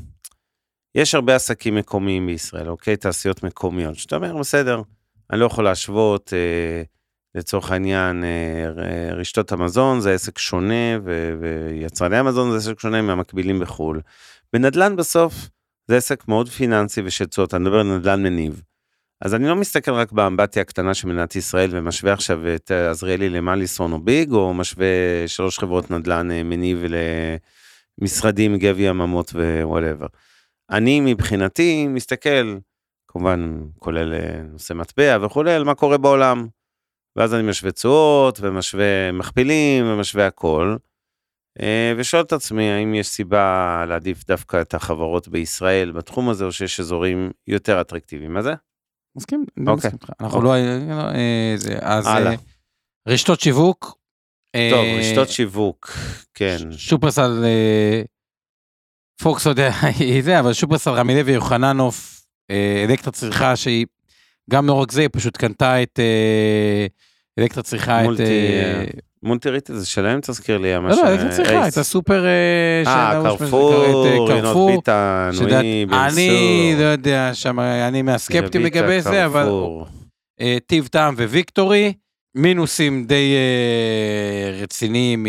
[0.96, 2.98] יש הרבה עסקים מקומיים בישראל, אוקיי?
[2.98, 4.82] תעשיות מקומיות, שאתה אומר, בסדר,
[5.32, 6.84] אני לא יכול להשוות, אה,
[7.36, 13.60] לצורך העניין, אה, רשתות המזון זה עסק שונה, ו- ויצרני המזון זה עסק שונה מהמקבילים
[13.60, 14.02] בחו"ל.
[14.54, 15.34] בנדל"ן בסוף
[15.88, 18.62] זה עסק מאוד פיננסי ושל תשואות, אני מדבר על נדל"ן מניב.
[19.22, 23.30] אז אני לא מסתכל רק באמבטיה הקטנה של מדינת ישראל ומשווה עכשיו את אה, עזריאלי
[23.30, 24.88] למליסון או ביג, או משווה
[25.28, 26.84] שלוש חברות נדל"ן אה, מניב
[28.02, 30.08] למשרדים, גב ים אמות ו whatever.
[30.70, 32.58] אני מבחינתי מסתכל,
[33.08, 36.48] כמובן כולל אה, נושא מטבע וכולי, על מה קורה בעולם.
[37.16, 40.76] ואז אני משווה תשואות, ומשווה מכפילים, ומשווה הכל.
[41.62, 46.52] אה, ושואל את עצמי, האם יש סיבה להעדיף דווקא את החברות בישראל בתחום הזה, או
[46.52, 48.34] שיש אזורים יותר אטרקטיביים.
[48.34, 48.54] מה זה?
[49.16, 49.76] מסכים, אני אוקיי.
[49.76, 50.10] מסכים איתך.
[50.20, 50.56] אנחנו לא...
[50.56, 52.08] אה, אז
[53.08, 54.03] רשתות שיווק.
[54.72, 55.92] טוב, אה, רשתות שיווק,
[56.34, 56.58] כן.
[56.72, 58.02] שופרסל, אה,
[59.22, 59.60] פוקס עוד
[60.00, 63.86] היא זה, אבל שופרסל, רמי לוי, יוחננוף, אה, אלקטרה צריכה שהיא,
[64.50, 66.00] גם לא רק זה, היא פשוט קנתה את
[67.40, 68.06] אלקטרה צריכה את...
[68.06, 68.24] מולטי,
[69.24, 70.74] מונטריטי זה שלהם, תזכיר לי.
[70.74, 72.26] לא, לא, אלקטרה צריכה את הסופר...
[72.26, 73.86] אה, קרפור,
[74.28, 76.84] רינות ביטן, נוי, אני לא.
[76.84, 79.50] יודע, שם אני מהסקפטים לגבי זה, אבל
[80.68, 81.94] טיב טעם וויקטורי,
[82.36, 85.26] מינוסים די אה, רציניים,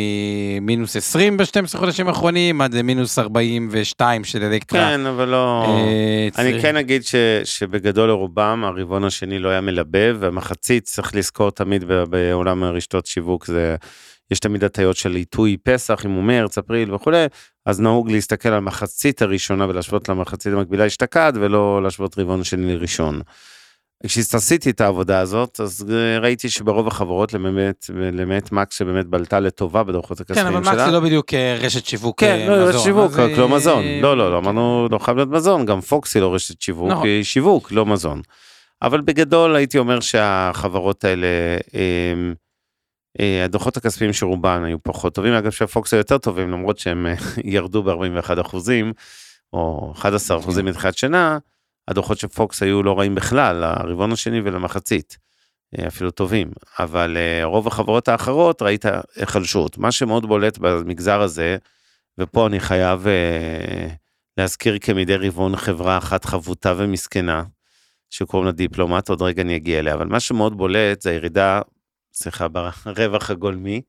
[0.60, 4.80] ממינוס 20 ב-12 חודשים האחרונים, עד למינוס 42 של אלקטרה.
[4.80, 5.64] כן, אבל לא...
[5.68, 11.50] אה, אני כן אגיד ש, שבגדול לרובם הרבעון השני לא היה מלבב, והמחצית צריך לזכור
[11.50, 13.76] תמיד בעולם הרשתות שיווק זה,
[14.30, 17.26] יש תמיד הטיות של עיתוי פסח, אם הוא מרץ, אפריל וכולי,
[17.66, 23.20] אז נהוג להסתכל על המחצית הראשונה ולהשוות למחצית המקבילה אשתקד, ולא להשוות רבעון שני לראשון.
[24.06, 29.82] כשעשיתי את העבודה הזאת, אז אה, ראיתי שברוב החברות, למעט, למעט מקס שבאמת בלטה לטובה
[29.82, 30.72] בדוחות כן, הכספיים אבל שלה.
[30.72, 32.68] מקס זה לא בדיוק אה, רשת שיווק כן, אה, לא, מזון.
[32.68, 33.84] רשת שיווק, רק לא מזון.
[34.02, 37.06] לא, לא, לא, אמרנו, לא חייב להיות מזון, גם פוקס היא לא רשת שיווק, נכון.
[37.06, 38.22] היא שיווק, לא מזון.
[38.82, 41.26] אבל בגדול הייתי אומר שהחברות האלה,
[43.20, 47.06] אה, הדוחות הכספיים של רובן היו פחות טובים, אגב שהפוקס היו יותר טובים, למרות שהם
[47.44, 48.92] ירדו ב-41 אחוזים,
[49.52, 51.38] או 11 אחוזים מתחילת שנה,
[51.88, 55.18] הדוחות של פוקס היו לא רעים בכלל, לרבעון השני ולמחצית.
[55.78, 58.84] אה, אפילו טובים, אבל אה, רוב החברות האחרות ראית
[59.16, 59.78] היחלשות.
[59.78, 61.56] מה שמאוד בולט במגזר הזה,
[62.18, 63.88] ופה אני חייב אה,
[64.36, 67.42] להזכיר כמדי רבעון חברה אחת חבוטה ומסכנה,
[68.10, 71.60] שקוראים לה דיפלומט, עוד רגע אני אגיע אליה, אבל מה שמאוד בולט זה הירידה,
[72.14, 73.80] סליחה, ברווח הגולמי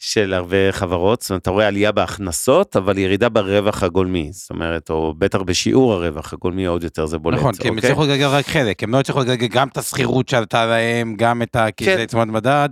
[0.00, 4.90] של הרבה חברות, זאת אומרת, אתה רואה עלייה בהכנסות, אבל ירידה ברווח הגולמי, זאת אומרת,
[4.90, 7.38] או בטח בשיעור הרווח הגולמי עוד יותר זה בולט.
[7.38, 7.90] נכון, כי הם אוקיי?
[7.90, 11.56] הצליחו לגלגל רק חלק, הם לא הצליחו לגלגל גם את השכירות שעלתה להם, גם את
[11.56, 11.70] ה...
[11.70, 11.96] כי כן.
[11.96, 12.68] זה צמוד מדד,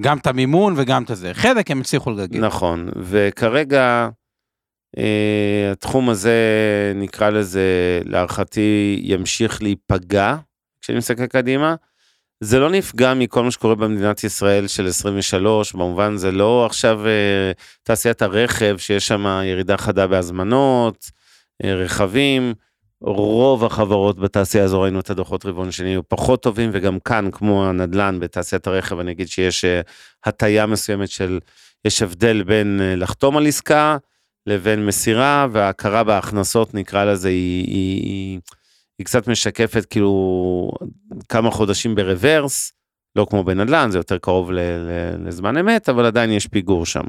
[0.00, 1.34] גם את המימון וגם את הזה.
[1.34, 2.40] חלק הם הצליחו לגלגל.
[2.40, 4.08] נכון, וכרגע
[4.98, 6.32] אה, התחום הזה,
[6.94, 10.36] נקרא לזה, להערכתי, ימשיך להיפגע,
[10.80, 11.74] כשאני מסתכל קדימה.
[12.44, 17.52] זה לא נפגע מכל מה שקורה במדינת ישראל של 23, במובן זה לא עכשיו אה,
[17.82, 21.10] תעשיית הרכב, שיש שם ירידה חדה בהזמנות,
[21.64, 22.54] אה, רכבים.
[23.00, 27.66] רוב החברות בתעשייה הזו ראינו את הדוחות רבעון שני היו פחות טובים וגם כאן כמו
[27.66, 29.80] הנדל"ן בתעשיית הרכב אני אגיד שיש אה,
[30.24, 31.38] הטיה מסוימת של
[31.84, 33.96] יש הבדל בין לחתום על עסקה
[34.46, 38.40] לבין מסירה וההכרה בהכנסות נקרא לזה היא, היא, היא,
[39.02, 40.70] היא קצת משקפת כאילו
[41.28, 42.72] כמה חודשים ברוורס
[43.16, 44.90] לא כמו בנדל"ן זה יותר קרוב ל, ל,
[45.28, 47.04] לזמן אמת אבל עדיין יש פיגור שם.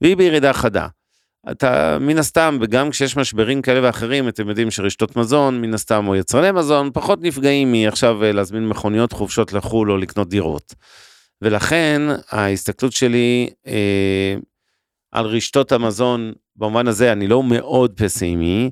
[0.00, 0.86] והיא בירידה חדה.
[1.50, 6.16] אתה מן הסתם וגם כשיש משברים כאלה ואחרים אתם יודעים שרשתות מזון מן הסתם או
[6.16, 10.74] יצרני מזון פחות נפגעים מעכשיו אה, להזמין מכוניות חופשות לחו"ל או לקנות דירות.
[11.42, 14.34] ולכן ההסתכלות שלי אה,
[15.12, 18.70] על רשתות המזון במובן הזה אני לא מאוד פסימי.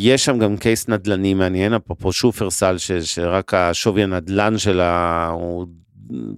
[0.00, 5.66] יש שם גם קייס נדל"ני מעניין אפרופו שופרסל ש, שרק השווי הנדל"ן שלה הוא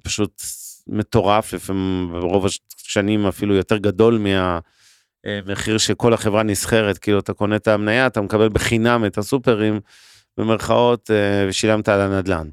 [0.02, 0.42] פשוט
[0.86, 2.46] מטורף לפעמים ברוב
[2.86, 4.58] השנים אפילו יותר גדול מה...
[5.26, 9.80] אה, מחיר שכל החברה נסחרת, כאילו אתה קונה את המניה, אתה מקבל בחינם את הסופרים,
[10.36, 12.48] במרכאות, אה, ושילמת על הנדל"ן.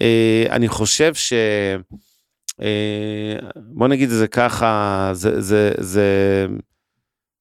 [0.00, 1.32] אה, אני חושב ש...
[2.62, 6.46] אה, בוא נגיד את זה ככה, זה, זה, זה,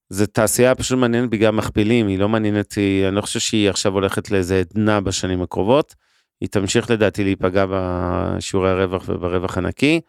[0.09, 3.93] זה תעשייה פשוט מעניינת בגלל מכפילים, היא לא מעניינת אותי, אני לא חושב שהיא עכשיו
[3.93, 5.95] הולכת לאיזה עדנה בשנים הקרובות,
[6.41, 10.01] היא תמשיך לדעתי להיפגע בשיעורי הרווח וברווח הנקי.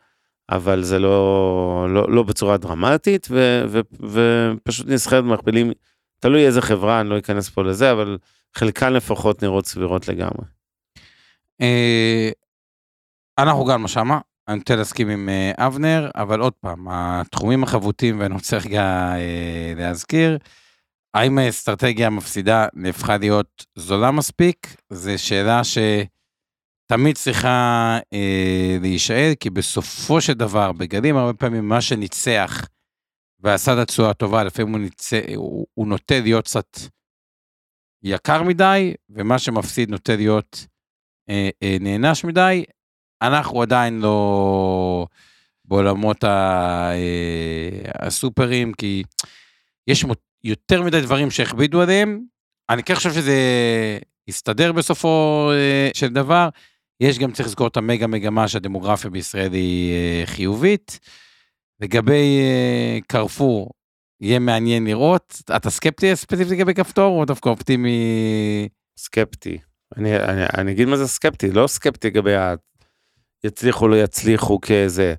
[0.50, 3.80] אבל זה לא, לא, לא בצורה דרמטית, ו, ו,
[4.56, 5.72] ופשוט נסחרת במכפילים,
[6.18, 8.18] תלוי איזה חברה, אני לא אכנס פה לזה, אבל
[8.54, 10.44] חלקן לפחות נראות סבירות לגמרי.
[11.60, 12.30] אה,
[13.38, 14.18] אנחנו גם שמה,
[14.50, 18.82] אני נוטה להסכים עם אה, אבנר, אבל עוד פעם, התחומים החבוטים, ואני רוצה רגע
[19.16, 20.38] אה, להזכיר,
[21.14, 24.76] האם האסטרטגיה המפסידה נהפכה להיות זולה מספיק?
[24.92, 32.68] זו שאלה שתמיד צריכה אה, להישאל, כי בסופו של דבר, בגלים הרבה פעמים מה שניצח
[33.40, 36.78] ועשה את התשואה הטובה, לפעמים הוא, ניצח, הוא, הוא נוטה להיות קצת
[38.02, 40.66] יקר מדי, ומה שמפסיד נוטה להיות
[41.30, 42.64] אה, אה, נענש מדי.
[43.22, 45.06] אנחנו עדיין לא
[45.64, 46.92] בעולמות אה,
[47.94, 49.02] הסופרים, כי
[49.86, 50.04] יש
[50.44, 52.20] יותר מדי דברים שהכבידו עליהם.
[52.70, 53.36] אני כן חושב שזה
[54.28, 56.48] יסתדר בסופו אה, של דבר.
[57.00, 61.00] יש גם, צריך לזכור את המגה מגמה שהדמוגרפיה בישראל היא אה, חיובית.
[61.80, 62.40] לגבי
[63.06, 63.70] קרפור,
[64.20, 65.42] יהיה מעניין לראות.
[65.56, 68.68] אתה סקפטי ספציפית לגבי כפתור, או דווקא אופטימי?
[68.98, 69.58] סקפטי.
[69.96, 72.30] אני, אני, אני אגיד מה זה סקפטי, לא סקפטי לגבי.
[73.44, 75.14] יצליחו לא יצליחו כאיזה.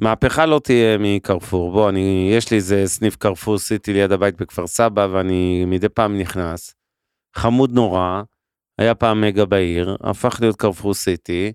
[0.00, 1.72] מהפכה לא תהיה מקרפור.
[1.72, 6.18] בוא, אני, יש לי איזה סניף קרפור סיטי ליד הבית בכפר סבא, ואני מדי פעם
[6.18, 6.74] נכנס.
[7.36, 8.22] חמוד נורא,
[8.78, 11.52] היה פעם מגה בעיר, הפך להיות קרפור סיטי.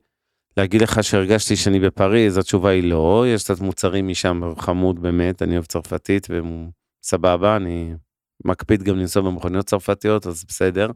[0.58, 5.54] להגיד לך שהרגשתי שאני בפריז, התשובה היא לא, יש קצת מוצרים משם, חמוד באמת, אני
[5.54, 6.28] אוהב צרפתית
[7.04, 7.93] וסבבה, אני
[8.45, 10.91] מקפיד גם לנסוע במכוניות צרפתיות, אז בסדר.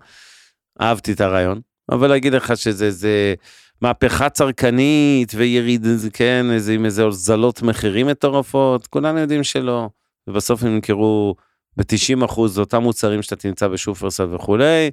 [0.81, 3.33] אהבתי את הרעיון, אבל להגיד לך שזה זה
[3.81, 9.89] מהפכה צרכנית ויריד, כן, איזה, עם איזה הוזלות מחירים מטורפות, כולנו יודעים שלא.
[10.27, 11.35] ובסוף הם ימכרו
[11.77, 14.91] ב-90 אחוז אותם מוצרים שאתה תמצא בשופרסל וכולי,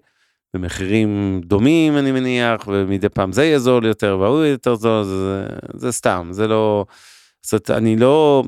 [0.55, 5.47] במחירים דומים אני מניח, ומדי פעם זה יהיה זול יותר והוא יהיה יותר זול, זה,
[5.75, 6.85] זה סתם, זה לא,
[7.43, 8.45] זאת אני לא,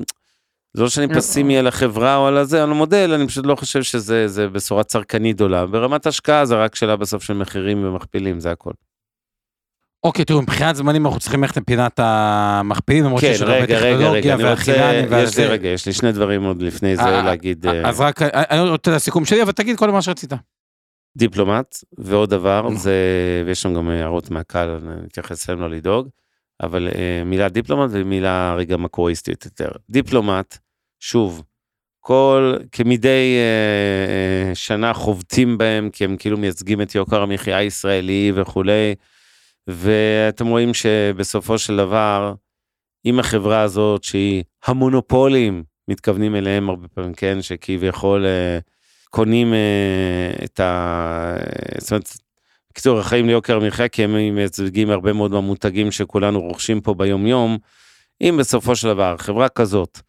[0.73, 3.83] זה לא שאני פסימי על החברה או על הזה, על המודל, אני פשוט לא חושב
[3.83, 5.65] שזה בשורה צרכנית גדולה.
[5.65, 8.71] ברמת השקעה זה רק שאלה בסוף של מחירים ומכפילים, זה הכל.
[10.05, 15.09] אוקיי, תראו, מבחינת זמנים אנחנו צריכים ללכת לפינת המכפילים, למרות כן, שיש הרבה טכנולוגיה והחילנים
[15.13, 17.65] יש לי, רגע, יש לי שני דברים עוד לפני זה אה, להגיד.
[17.67, 20.33] אה, אז רק, אני רוצה את הסיכום שלי, אבל תגיד כל מה שרצית.
[21.17, 22.67] דיפלומט, ועוד דבר.
[22.75, 22.93] זה,
[23.45, 26.09] ויש שם גם הערות מהקהל, אני אתייחס אליהם לא לדאוג,
[26.63, 29.69] אבל אה, מילה דיפלומט ומילה רגע מקרואיסטית יותר.
[29.89, 30.57] דיפלומט,
[30.99, 31.43] שוב,
[31.99, 38.31] כל, כמדי אה, אה, שנה חובטים בהם, כי הם כאילו מייצגים את יוקר המחיה הישראלי
[38.35, 38.95] וכולי,
[39.67, 42.33] ואתם רואים שבסופו של דבר,
[43.03, 48.59] עם החברה הזאת שהיא המונופולים, מתכוונים אליהם הרבה פעמים, כן, שכביכול אה,
[49.09, 51.35] קונים אה, את ה...
[51.77, 52.09] זאת אומרת,
[52.71, 57.57] בקיצור, החיים ליוקר המחיה, כי הם מייצגים הרבה מאוד מהמותגים שכולנו רוכשים פה ביום יום.
[58.21, 59.99] אם בסופו של דבר, חברה כזאת,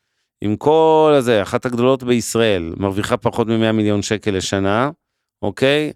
[0.40, 4.90] עם כל הזה, אחת הגדולות בישראל, מרוויחה פחות מ-100 מיליון שקל לשנה,
[5.42, 5.92] אוקיי?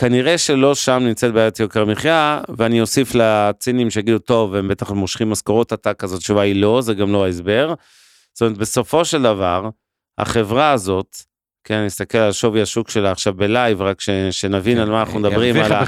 [0.00, 5.30] כנראה שלא שם נמצאת בעיית יוקר המחיה, ואני אוסיף לצינים שיגידו, טוב, הם בטח מושכים
[5.30, 7.74] משכורות עתק, אז התשובה היא לא, זה גם לא ההסבר.
[8.34, 9.68] זאת אומרת, בסופו של דבר,
[10.18, 11.16] החברה הזאת,
[11.64, 15.20] כן, אני אסתכל על שווי השוק שלה עכשיו בלייב, רק ש, שנבין על מה אנחנו
[15.20, 15.84] מדברים, על, ה.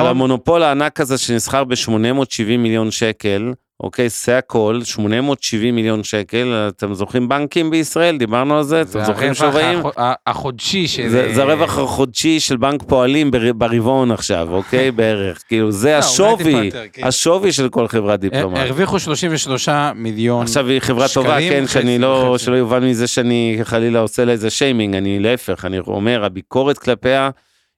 [0.00, 6.94] על המונופול הענק הזה שנסחר ב-870 מיליון שקל, אוקיי, זה הכל, 870 מיליון שקל, אתם
[6.94, 8.16] זוכרים בנקים בישראל?
[8.18, 9.78] דיברנו על זה, אתם זוכרים הרווח שווים?
[9.86, 11.08] הח- ה- החודשי של...
[11.08, 14.90] זה, זה הרווח החודשי של בנק פועלים בר- ברבעון עכשיו, אוקיי?
[14.96, 15.42] בערך.
[15.48, 17.04] כאילו, זה לא, השווי, כן.
[17.06, 18.58] השווי של כל חברת דיפלומט.
[18.58, 20.42] הרוויחו 33 מיליון.
[20.42, 22.34] עכשיו היא חברה טובה, שקלים, כן, שאני לא.
[22.38, 27.30] שלא יובן מזה שאני חלילה עושה לה איזה שיימינג, אני להפך, אני אומר, הביקורת כלפיה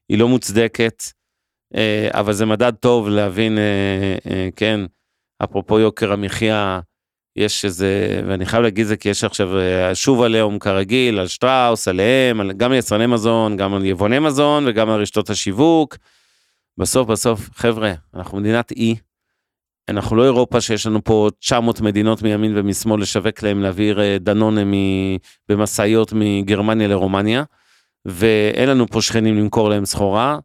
[0.09, 1.03] היא לא מוצדקת,
[1.75, 3.63] אה, אבל זה מדד טוב להבין, אה,
[4.31, 4.79] אה, כן,
[5.43, 6.79] אפרופו יוקר המחיה,
[7.35, 11.87] יש איזה, ואני חייב להגיד זה כי יש עכשיו אה, שוב עליהום כרגיל, על שטראוס,
[11.87, 15.97] עליהם, על, גם על יצרני מזון, גם על יבואני מזון וגם על רשתות השיווק.
[16.77, 18.95] בסוף בסוף, חבר'ה, אנחנו מדינת אי,
[19.89, 24.61] אנחנו לא אירופה שיש לנו פה 900 מדינות מימין ומשמאל לשווק להם להעביר אה, דנונה
[25.49, 27.43] במשאיות מגרמניה לרומניה,
[28.05, 30.39] ואין לנו פה שכנים למכור להם סחורה,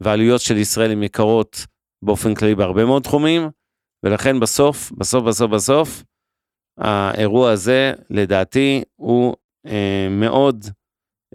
[0.00, 1.66] והעלויות של ישראל הן יקרות
[2.02, 3.48] באופן כללי בהרבה מאוד תחומים,
[4.02, 6.02] ולכן בסוף, בסוף, בסוף, בסוף,
[6.78, 9.34] האירוע הזה, לדעתי, הוא
[9.66, 10.66] אה, מאוד,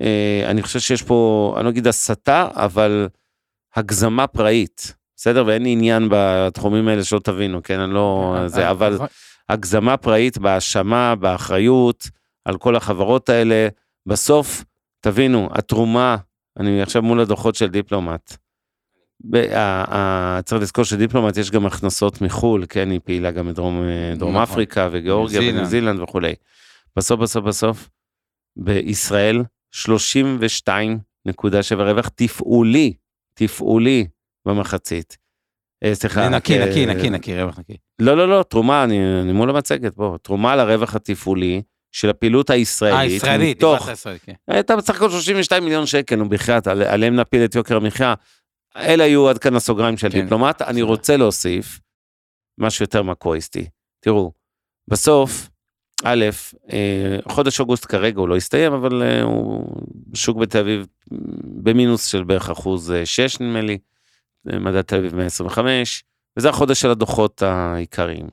[0.02, 3.08] אה, אני חושב שיש פה, אני לא אגיד הסתה, אבל
[3.76, 5.44] הגזמה פראית, בסדר?
[5.48, 7.80] ואין לי עניין בתחומים האלה שלא תבינו, כן?
[7.80, 8.36] אני לא...
[8.38, 8.98] אה, זה, אבל
[9.50, 12.10] הגזמה פראית בהאשמה, באחריות,
[12.46, 13.68] על כל החברות האלה.
[14.06, 14.64] בסוף,
[15.02, 16.18] תבינו, התרומה,
[16.60, 18.38] אני עכשיו מול הדוחות של דיפלומט.
[20.46, 24.36] צריך לזכור שדיפלומט יש גם הכנסות מחו"ל, כן, היא פעילה גם בדרום אה, נכון.
[24.36, 25.40] אפריקה וגיאורגיה.
[25.42, 26.34] וניו זילנד וכולי.
[26.98, 27.90] בסוף, בסוף, בסוף,
[28.58, 29.44] בישראל
[29.76, 31.32] 32.7
[31.78, 32.94] רווח תפעולי,
[33.34, 34.08] תפעולי
[34.48, 35.18] במחצית.
[35.84, 36.30] אה, סליחה.
[36.30, 37.78] נקי, רק, נקי, אה, נקי, נקי, רווח נקי.
[38.00, 41.62] לא, לא, לא, תרומה, אני, אני מול המצגת, בוא, תרומה לרווח התפעולי
[41.92, 43.90] של הפעילות הישראלית, אה, ישראלית, מתוך,
[44.26, 44.34] כן.
[44.48, 48.14] הייתה בסך הכל 32 מיליון שקל, נו בחייאת, על- עליהם נפיל את יוקר המחיה.
[48.76, 50.82] אלה היו עד כאן הסוגריים של כן, דיפלומט, אני.
[50.82, 51.80] רוצה להוסיף
[52.58, 53.70] משהו יותר מקרואיסטי.
[54.00, 54.32] תראו,
[54.88, 55.50] בסוף,
[56.04, 56.26] א',
[56.74, 59.82] אה, חודש אוגוסט כרגע הוא לא הסתיים, אבל אה, הוא
[60.14, 60.88] שוק בתל אביב
[61.64, 63.78] במינוס של בערך אחוז אה, 6 נדמה לי,
[64.52, 66.04] אה, מדד תל אביב 125,
[66.38, 68.28] וזה החודש של הדוחות העיקריים.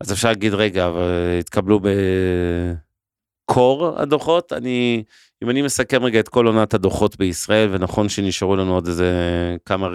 [0.00, 1.80] אז אפשר להגיד, רגע, אבל התקבלו
[3.44, 5.04] בקור הדוחות, אני,
[5.42, 9.10] אם אני מסכם רגע את כל עונת הדוחות בישראל, ונכון שנשארו לנו עוד איזה
[9.66, 9.88] כמה,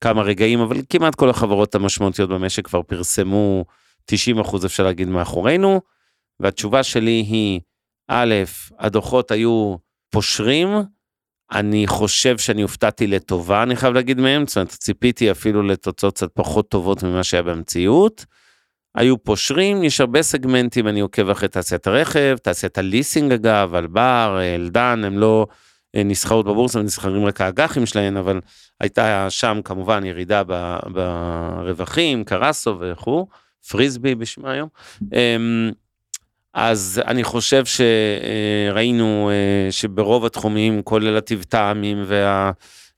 [0.00, 3.64] כמה רגעים, אבל כמעט כל החברות המשמעותיות במשק כבר פרסמו
[4.04, 5.80] 90 אחוז אפשר להגיד מאחורינו,
[6.40, 7.60] והתשובה שלי היא,
[8.08, 8.34] א',
[8.78, 9.76] הדוחות היו
[10.10, 10.68] פושרים,
[11.52, 16.30] אני חושב שאני הופתעתי לטובה, אני חייב להגיד מהם, זאת אומרת, ציפיתי אפילו לתוצאות קצת
[16.34, 18.24] פחות טובות ממה שהיה במציאות.
[18.94, 25.02] היו פושרים, יש הרבה סגמנטים, אני עוקב אחרי תעשיית הרכב, תעשיית הליסינג אגב, אלבר, אלדן,
[25.04, 25.46] הם לא
[25.96, 28.40] אה, נסחרות בבורסה, הם נסחרים רק האג"חים שלהם, אבל
[28.80, 30.42] הייתה שם כמובן ירידה
[30.92, 33.26] ברווחים, קרסו וכו',
[33.68, 34.68] פריסבי בשמה היום.
[35.12, 35.70] אמ,
[36.54, 42.04] אז אני חושב שראינו אה, שברוב התחומים, כולל הטיב טעמים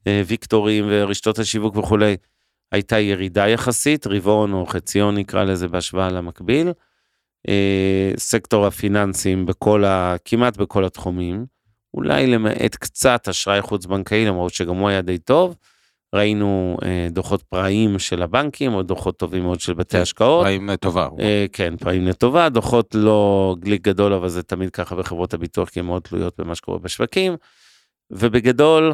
[0.07, 2.16] והוויקטורים ורשתות השיווק וכולי,
[2.73, 6.73] הייתה ירידה יחסית, רבעון או חציון נקרא לזה בהשוואה למקביל.
[7.49, 10.16] אה, סקטור הפיננסים בכל ה...
[10.25, 11.47] כמעט בכל התחומים,
[11.95, 15.57] אולי למעט קצת אשראי חוץ בנקאי, למרות שגם הוא היה די טוב.
[16.14, 20.43] ראינו אה, דוחות פראיים של הבנקים, או דוחות טובים מאוד של בתי כן, השקעות.
[20.43, 21.09] פריים לטובה.
[21.20, 25.81] אה, כן, פרעים לטובה, דוחות לא גליק גדול, אבל זה תמיד ככה בחברות הביטוח, כי
[25.81, 27.37] הן מאוד תלויות במה שקורה בשווקים.
[28.11, 28.93] ובגדול,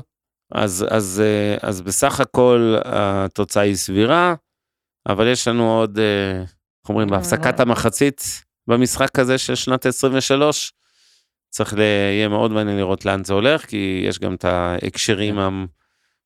[0.53, 4.35] אז, אז, אה, אז בסך הכל התוצאה היא סבירה,
[5.09, 10.73] אבל יש לנו עוד, אה, איך אומרים, בהפסקת המחצית במשחק הזה של שנת 23,
[11.51, 15.67] צריך יהיה מאוד מעניין לראות לאן זה הולך, כי יש גם את ההקשרים המ-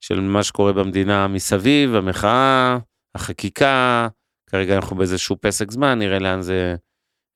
[0.01, 2.79] של מה שקורה במדינה מסביב, המחאה,
[3.15, 4.09] החקיקה,
[4.51, 6.75] כרגע אנחנו באיזשהו פסק זמן, נראה לאן זה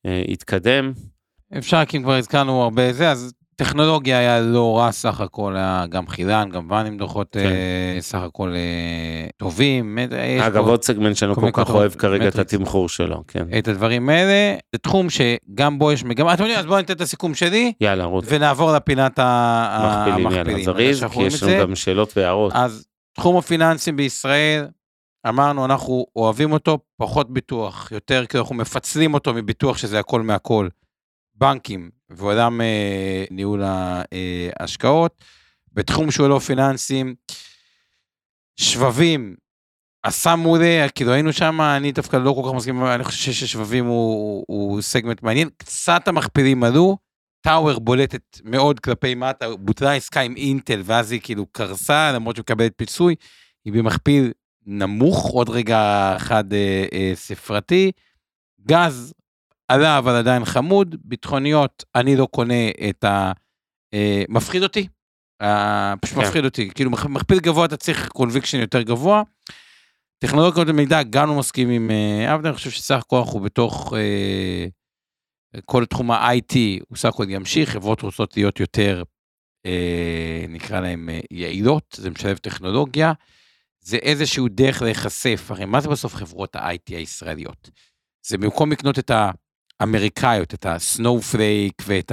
[0.06, 0.92] אה, יתקדם.
[1.58, 5.84] אפשר, כי אם כבר הזכרנו הרבה זה, אז טכנולוגיה היה לא רע סך הכל, היה
[5.88, 7.38] גם חילן, גם ואן עם דוחות כן.
[7.46, 9.98] אה, סך הכל אה, טובים.
[9.98, 12.38] יש אגב, עוד סגמנט שאני כל כל כך אוהב כרגע את.
[12.38, 13.46] התמחור שלו, כן.
[13.58, 14.56] את הדברים האלה.
[14.72, 18.04] זה תחום שגם בו יש מגמה, אתם יודעים, אז בואו ניתן את הסיכום שלי, יאללה,
[18.04, 18.24] רוץ.
[18.28, 20.64] ונעבור לפינת ה- מכפילים, יאללה, המכפילים.
[20.64, 21.62] זריז, כי יש לנו.
[21.62, 22.52] גם שאלות והערות.
[22.54, 22.86] אז
[23.16, 24.66] תחום הפיננסים בישראל,
[25.28, 30.68] אמרנו, אנחנו אוהבים אותו, פחות ביטוח, יותר כי אנחנו מפצלים אותו מביטוח שזה הכל מהכל.
[31.34, 33.62] בנקים ועולם אה, ניהול
[34.58, 35.24] ההשקעות.
[35.72, 37.14] בתחום שהוא לא פיננסים,
[38.56, 39.36] שבבים,
[40.02, 44.44] עשה מעולה, כאילו היינו שם, אני דווקא לא כל כך מסכים, אני חושב ששבבים הוא,
[44.46, 45.48] הוא סגמנט מעניין.
[45.56, 46.96] קצת המכפילים עלו,
[47.40, 52.42] טאוור בולטת מאוד כלפי מטה, בוטלה עסקה עם אינטל, ואז היא כאילו קרסה, למרות שהיא
[52.42, 53.14] מקבלת פיצוי,
[53.64, 54.32] היא במכפיל
[54.66, 57.92] נמוך, עוד רגע אחד אה, אה, ספרתי.
[58.66, 59.12] גז
[59.68, 60.96] עלה, אבל עדיין חמוד.
[61.04, 63.32] ביטחוניות, אני לא קונה את ה...
[63.94, 64.88] אה, מפחיד אותי.
[65.42, 66.22] אה, פשוט כן.
[66.24, 66.70] מפחיד אותי.
[66.74, 69.22] כאילו, מכ- מכפיל גבוה, אתה צריך קונביקשן יותר גבוה.
[70.18, 74.66] טכנולוגיות למידע, גם לא מסכים עם אה, אבנר, אני חושב שסך הכל אנחנו בתוך אה,
[75.64, 76.54] כל תחום ה-IT,
[76.88, 79.02] הוא סך הכל ימשיך, חברות רוצות להיות יותר,
[79.66, 83.12] אה, נקרא להן אה, יעילות, זה משלב טכנולוגיה,
[83.80, 87.70] זה איזשהו דרך להיחשף, הרי מה זה בסוף חברות ה IT הישראליות?
[88.26, 89.10] זה במקום לקנות את
[89.80, 92.12] האמריקאיות, את הסנואופלייק ואת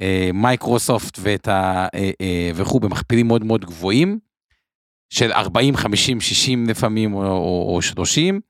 [0.00, 1.86] המייקרוסופט ואת ה...
[1.94, 4.18] אה, אה, וכו', במכפילים מאוד מאוד גבוהים,
[5.12, 8.40] של 40, 50, 60 לפעמים, או, או, או 30,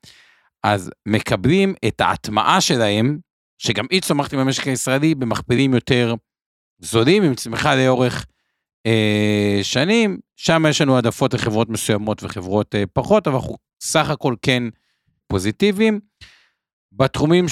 [0.63, 3.19] אז מקבלים את ההטמעה שלהם,
[3.57, 6.15] שגם היא צומחת עם המשק הישראלי, במכפילים יותר
[6.79, 8.25] זולים, עם צמיחה לאורך
[8.85, 10.19] אה, שנים.
[10.35, 14.63] שם יש לנו העדפות לחברות מסוימות וחברות אה, פחות, אבל אנחנו סך הכל כן
[15.27, 15.99] פוזיטיביים.
[16.95, 17.45] בתחומים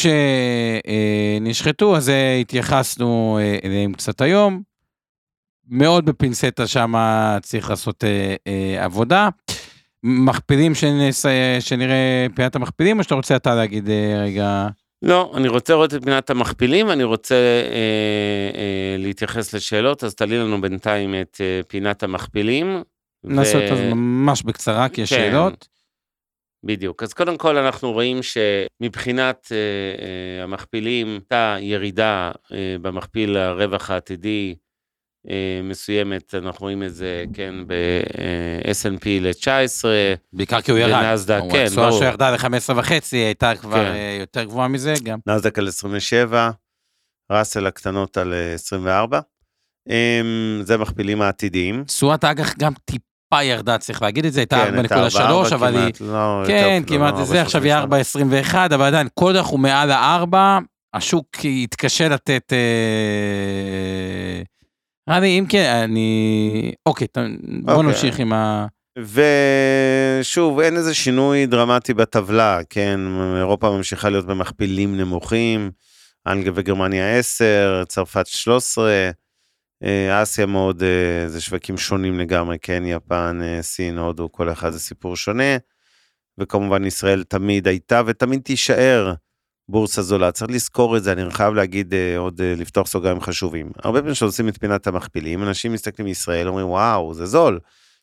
[1.41, 4.61] שנשחטו, אז אה, התייחסנו אה, אליהם קצת היום.
[5.69, 6.93] מאוד בפינצטה שם
[7.41, 9.29] צריך לעשות אה, אה, עבודה.
[10.03, 14.67] מכפילים שנס, אה, שנראה פינת המכפילים, או שאתה רוצה אתה להגיד אה, רגע?
[15.01, 20.37] לא, אני רוצה לראות את פינת המכפילים, אני רוצה אה, אה, להתייחס לשאלות, אז תעלי
[20.37, 22.83] לנו בינתיים את אה, פינת המכפילים.
[23.23, 25.19] נעשה אותו ממש בקצרה, כי יש כן.
[25.19, 25.67] שאלות.
[26.63, 27.03] בדיוק.
[27.03, 29.57] אז קודם כל אנחנו רואים שמבחינת אה,
[30.05, 34.55] אה, המכפילים, הייתה ירידה אה, במכפיל הרווח העתידי
[35.29, 39.85] אה, מסוימת, אנחנו רואים את זה, כן, ב-S&P ל-19,
[40.33, 40.91] בעיקר כי הוא ירד.
[40.91, 41.99] בנאסד"ק, כמובן, כן, התשואה ברור.
[41.99, 43.91] שהוא ירדה ל-15 וחצי, הייתה כבר כן.
[43.91, 45.19] אה, יותר גבוהה מזה גם.
[45.27, 46.51] נסדק על 27,
[47.31, 49.19] ראסל הקטנות על אה, 24.
[49.89, 51.83] אמ, זה מכפילים העתידיים.
[51.83, 55.11] תשואת האג"ח גם טיפה ירדה, צריך להגיד את זה, הייתה כן, הייתה 4.3,
[55.49, 55.93] 4.4 אבל היא...
[55.93, 57.77] כמעט, לא, כן, כמעט לא, זה, עכשיו היא 4.33.
[58.51, 60.37] 4.21, אבל עדיין, כל אנחנו מעל ה-4,
[60.93, 62.53] השוק יתקשה לתת...
[65.09, 66.71] אה, אם כן, אני...
[66.85, 67.07] אוקיי,
[67.61, 67.87] בוא אוקיי.
[67.87, 68.65] נמשיך עם ה...
[70.21, 72.99] ושוב, אין איזה שינוי דרמטי בטבלה, כן?
[73.37, 75.71] אירופה ממשיכה להיות במכפילים נמוכים,
[76.27, 79.11] אנגליה וגרמניה 10, צרפת 13, אה,
[80.11, 84.79] אסיה מאוד, אה, זה שווקים שונים לגמרי, כן, יפן, אה, סין, הודו, כל אחד זה
[84.79, 85.57] סיפור שונה.
[86.37, 89.13] וכמובן ישראל תמיד הייתה ותמיד תישאר
[89.69, 90.31] בורסה זולה.
[90.31, 93.71] צריך לזכור את זה, אני חייב להגיד עוד, לפתוח סוגריים חשובים.
[93.83, 97.59] הרבה פעמים כשעושים את פינת המכפילים, אנשים מסתכלים מישראל, אומרים וואו, זה זול.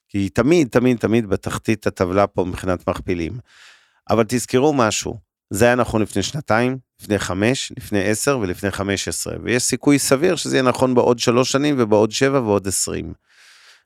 [0.08, 3.38] כי היא תמיד, תמיד, תמיד בתחתית הטבלה פה מבחינת מכפילים.
[4.10, 5.18] אבל תזכרו משהו,
[5.50, 10.36] זה היה נכון לפני שנתיים, לפני חמש, לפני עשר ולפני חמש עשרה, ויש סיכוי סביר
[10.36, 13.12] שזה יהיה נכון בעוד שלוש שנים ובעוד שבע ועוד עשרים.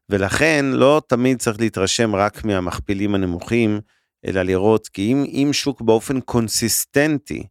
[0.08, 3.80] ולכן לא תמיד צריך להתרשם רק מהמכפילים הנמוכים,
[4.26, 7.46] אלא לראות כי אם, אם שוק באופן קונסיסטנטי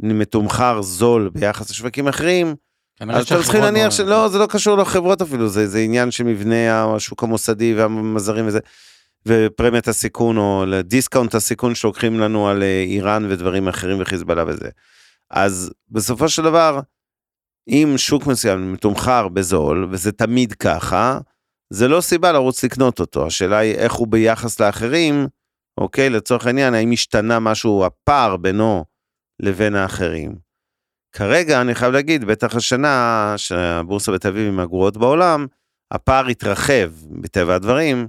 [0.00, 2.54] מתומחר זול ביחס לשווקים אחרים,
[3.00, 6.94] אז אתם צריכים להניח שלא, זה לא קשור לחברות אפילו, זה, זה עניין של מבנה
[6.94, 8.58] השוק המוסדי והמזרים וזה.
[9.28, 14.68] ופרמיית הסיכון או לדיסקאונט הסיכון שלוקחים לנו על אה, איראן ודברים אחרים וחיזבאללה וזה.
[15.30, 16.80] אז בסופו של דבר,
[17.68, 21.18] אם שוק מסוים מתומחר בזול, וזה תמיד ככה,
[21.72, 23.26] זה לא סיבה לרוץ לקנות אותו.
[23.26, 25.26] השאלה היא איך הוא ביחס לאחרים,
[25.80, 26.10] אוקיי?
[26.10, 28.84] לצורך העניין, האם השתנה משהו, הפער בינו
[29.40, 30.34] לבין האחרים.
[31.12, 35.46] כרגע אני חייב להגיד, בטח השנה שהבורסה בתל אביב עם הגרועות בעולם,
[35.90, 38.08] הפער התרחב מטבע הדברים,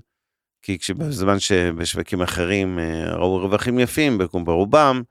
[0.66, 5.02] כי בזמן שבשווקים אחרים אה, ראו רווחים יפים ברובם,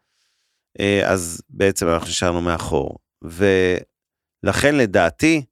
[0.81, 2.99] אה, אז בעצם אנחנו נשארנו מאחור.
[3.25, 5.45] ולכן לדעתי,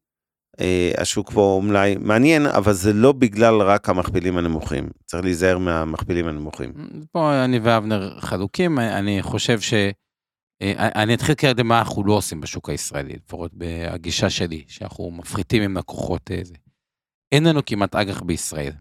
[0.61, 4.88] אה, השוק פה אולי מעניין, אבל זה לא בגלל רק המכפילים הנמוכים.
[5.07, 6.72] צריך להיזהר מהמכפילים הנמוכים.
[7.12, 9.74] פה אני ואבנר חלוקים, אני חושב ש...
[10.78, 15.78] אני אתחיל כרגע מה אנחנו לא עושים בשוק הישראלי, לפחות בהגישה שלי, שאנחנו מפחיתים עם
[15.78, 16.55] לקוחות איזה.
[17.32, 18.72] אין לנו כמעט אג"ח בישראל.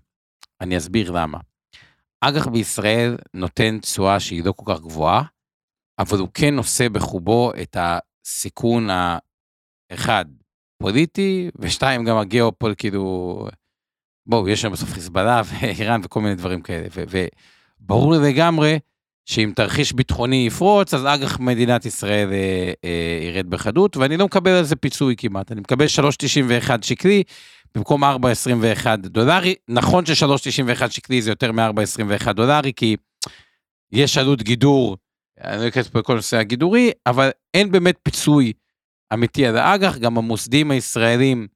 [0.62, 1.38] אני אסביר למה.
[2.22, 5.24] אג"ח בישראל נותן תשואה שהיא לא כל כך גבוהה,
[5.99, 8.89] אבל הוא כן נושא בחובו את הסיכון
[9.91, 10.26] האחד,
[10.82, 13.47] פוליטי, ושתיים, גם הגיאופול, כאילו,
[14.26, 16.88] בואו, יש שם בסוף חיזבאללה ואיראן וכל מיני דברים כאלה,
[17.82, 18.80] וברור לגמרי
[19.26, 24.51] שאם תרחיש ביטחוני יפרוץ, אז אג"ח מדינת ישראל אה, אה, ירד בחדות, ואני לא מקבל
[24.51, 27.24] על זה פיצוי כמעט, אני מקבל 3.91 שקלי,
[27.76, 28.07] במקום 4.21
[28.95, 29.55] דולרי.
[29.67, 32.95] נכון ש-3.91 שקלי זה יותר מ-4.21 דולרי, כי
[33.91, 34.97] יש עלות גידור,
[35.41, 38.53] אני לא אכנס פה לכל נושא הגידורי, אבל אין באמת פיצוי
[39.13, 41.47] אמיתי על האג"ח, גם המוסדים הישראלים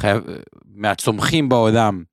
[0.00, 0.22] חייב,
[0.64, 2.04] מהצומחים בעולם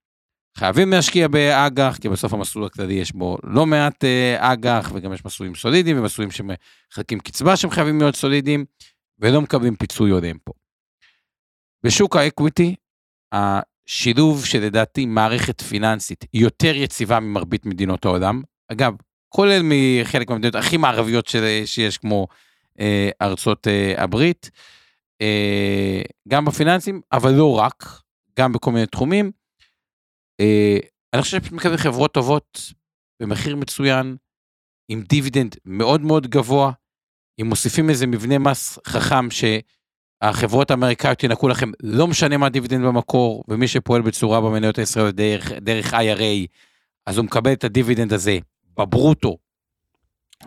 [0.57, 5.25] חייבים להשקיע באג"ח, כי בסוף המסלול הכללי יש בו לא מעט אה, אג"ח, וגם יש
[5.25, 8.65] מסלולים סולידיים ומסלולים שמחלקים קצבה שהם חייבים להיות סולידיים,
[9.19, 10.53] ולא מקבלים פיצוי הולם פה.
[11.85, 12.75] בשוק האקוויטי
[13.33, 18.93] השילוב שלדעתי מערכת פיננסית יותר יציבה ממרבית מדינות העולם, אגב,
[19.29, 22.27] כולל מחלק מהמדינות הכי מערביות של, שיש כמו
[22.79, 24.51] אה, ארצות אה, הברית,
[25.21, 27.85] אה, גם בפיננסים, אבל לא רק,
[28.39, 29.31] גם בכל מיני תחומים.
[30.39, 30.77] אה,
[31.13, 32.73] אני חושב שמקבל חברות טובות
[33.21, 34.15] במחיר מצוין,
[34.89, 36.71] עם דיבידנד מאוד מאוד גבוה,
[37.41, 39.43] אם מוסיפים איזה מבנה מס חכם ש...
[40.29, 45.51] החברות האמריקאיות ינקו לכם, לא משנה מה הדיבידנד במקור, ומי שפועל בצורה במניות הישראליות דרך,
[45.51, 46.47] דרך IRA,
[47.05, 48.37] אז הוא מקבל את הדיבידנד הזה
[48.77, 49.37] בברוטו,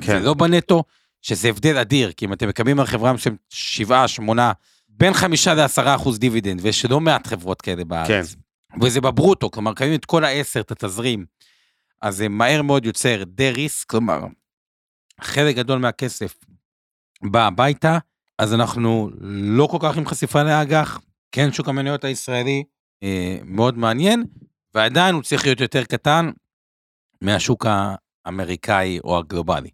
[0.01, 0.17] כן.
[0.17, 0.85] ולא בנטו,
[1.23, 4.53] שזה הבדל אדיר, כי אם אתם מקבלים על חברה מסוימת 7, 8,
[4.89, 8.09] בין 5 ל-10 אחוז דיבידנד, ויש לא מעט חברות כאלה בארץ.
[8.09, 8.23] כן.
[8.83, 11.25] וזה בברוטו, כלומר, קיימים את כל העשר, את התזרים.
[12.03, 14.21] אז זה מהר מאוד יוצר דה ריסק, כלומר,
[15.21, 16.35] חלק גדול מהכסף
[17.23, 17.99] בא הביתה,
[18.39, 21.01] אז אנחנו לא כל כך עם חשיפה לאג"ח,
[21.33, 22.65] כן שוק המניות הישראלי
[23.03, 24.25] אה, מאוד מעניין,
[24.75, 26.31] ועדיין הוא צריך להיות יותר קטן
[27.21, 27.67] מהשוק
[28.27, 29.71] האמריקאי או הגלובלי.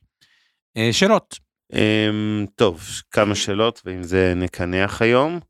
[0.76, 1.38] אה, שאלות.
[1.74, 2.10] אה,
[2.54, 5.40] טוב, כמה שאלות, ועם זה נקנח היום.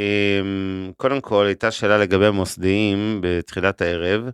[0.00, 0.40] אה,
[0.96, 4.30] קודם כל, הייתה שאלה לגבי המוסדיים בתחילת הערב.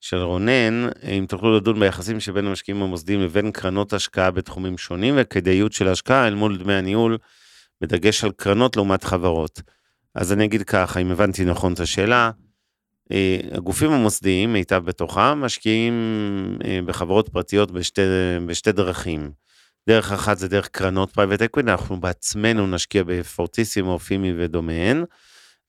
[0.00, 0.88] של רונן,
[1.18, 6.26] אם תוכלו לדון ביחסים שבין המשקיעים המוסדיים לבין קרנות השקעה בתחומים שונים וכדאיות של השקעה
[6.26, 7.18] אל מול דמי הניהול
[7.80, 9.62] בדגש על קרנות לעומת חברות.
[10.14, 12.30] אז אני אגיד ככה, אם הבנתי נכון את השאלה,
[13.12, 15.94] אה, הגופים המוסדיים, מיטב בתוכם, משקיעים
[16.64, 18.00] אה, בחברות פרטיות בשתי,
[18.46, 19.30] בשתי דרכים.
[19.88, 25.04] דרך אחת זה דרך קרנות private equity, אנחנו בעצמנו נשקיע בפורטיסימו, פימי ודומיהן.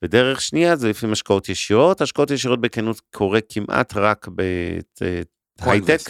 [0.04, 4.28] ודרך שנייה זה לפעמים השקעות ישירות, השקעות ישירות בכנות קורה כמעט רק
[5.60, 6.00] בהייטק.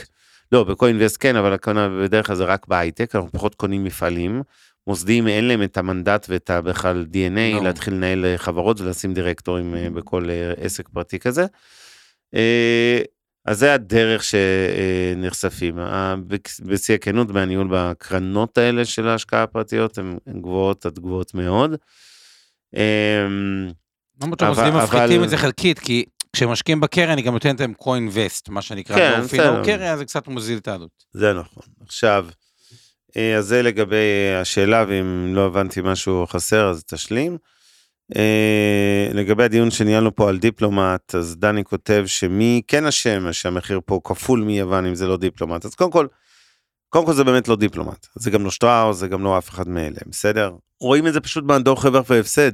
[0.52, 1.56] לא, בקוינבסט כן, אבל
[2.02, 4.42] בדרך כלל זה רק בהייטק, אנחנו פחות קונים מפעלים.
[4.86, 7.62] מוסדיים אין להם את המנדט ואת בכלל DNA no.
[7.62, 11.46] להתחיל לנהל אה, חברות ולשים דירקטורים אה, בכל אה, עסק פרטי כזה.
[13.44, 15.78] אז זה הדרך שנחשפים.
[16.60, 21.74] בשיא הכנות מהניהול בקרנות האלה של ההשקעה הפרטיות הן גבוהות עד גבוהות מאוד.
[24.22, 28.62] למרות שהמוסדים מפחיתים את זה חלקית, כי כשמשקיעים בקרן, היא גם נותנת להם co-invest, מה
[28.62, 31.04] שנקרא, כן, לא קרן, אז זה קצת מוזיל את העלות.
[31.12, 31.62] זה נכון.
[31.80, 32.26] עכשיו,
[33.38, 37.38] אז זה לגבי השאלה, ואם לא הבנתי משהו חסר, אז תשלים.
[38.16, 44.00] אה, לגבי הדיון שניהלנו פה על דיפלומט, אז דני כותב שמי כן אשם שהמחיר פה
[44.04, 45.64] כפול מיוון אם זה לא דיפלומט.
[45.64, 46.06] אז קודם כל,
[46.88, 48.06] קודם כל זה באמת לא דיפלומט.
[48.14, 50.52] זה גם לא שטראוס, זה גם לא אף אחד מאלה, בסדר?
[50.80, 52.52] רואים את זה פשוט מהדוח רווח והפסד.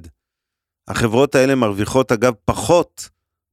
[0.89, 3.09] החברות האלה מרוויחות אגב פחות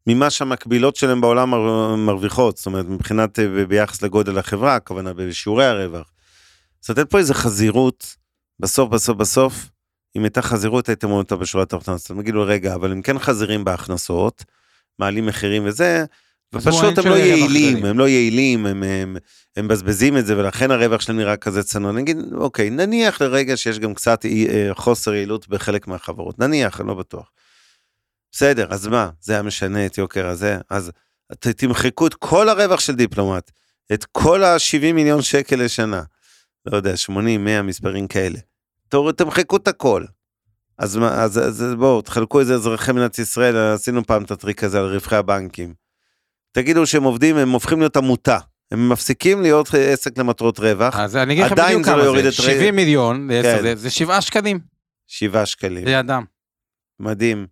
[0.07, 5.65] ממה שהמקבילות שלהם בעולם מר- מרוויחות, זאת אומרת מבחינת אה, ביחס לגודל החברה, הכוונה בשיעורי
[5.65, 6.12] הרווח.
[6.83, 8.15] אז לתת פה איזה חזירות,
[8.59, 9.69] בסוף בסוף בסוף,
[10.15, 13.19] אם הייתה חזירות הייתם רואים אותה בשורה התחתונה, אז אתם תגידו רגע, אבל הם כן
[13.19, 14.43] חזירים בהכנסות,
[14.99, 16.05] מעלים מחירים וזה,
[16.55, 17.85] ופשוט אין הם לא יעילים.
[17.85, 19.17] הם לא יעילים, הם, הם,
[19.55, 21.91] הם מבזבזים את זה ולכן הרווח שלהם נראה כזה צנוע.
[21.91, 26.93] נגיד, אוקיי, נניח לרגע שיש גם קצת אה, חוסר יעילות בחלק מהחברות, נניח, אני לא
[26.93, 27.31] בטוח.
[28.31, 30.57] בסדר, אז מה, זה היה משנה את יוקר הזה?
[30.69, 30.91] אז
[31.39, 33.51] ת- תמחקו את כל הרווח של דיפלומט,
[33.93, 36.03] את כל ה-70 מיליון שקל לשנה,
[36.65, 38.39] לא יודע, 80, 100 מספרים כאלה.
[38.89, 40.03] תורידו, תמחקו את הכל.
[40.77, 44.85] אז, אז, אז בואו, תחלקו איזה אזרחי מדינת ישראל, עשינו פעם את הטריק הזה על
[44.85, 45.73] רווחי הבנקים.
[46.51, 48.37] תגידו שהם עובדים, הם הופכים להיות עמותה.
[48.71, 52.25] הם מפסיקים להיות עסק למטרות רווח, אז אני אגיד לך בדיוק לא כמה זה, את
[52.25, 53.61] ר- 70 מיליון, כן.
[53.61, 54.59] זה- זה 7 שקלים,
[55.07, 55.85] שבעה שקלים.
[55.85, 56.23] זה אדם,
[56.99, 57.47] מדהים.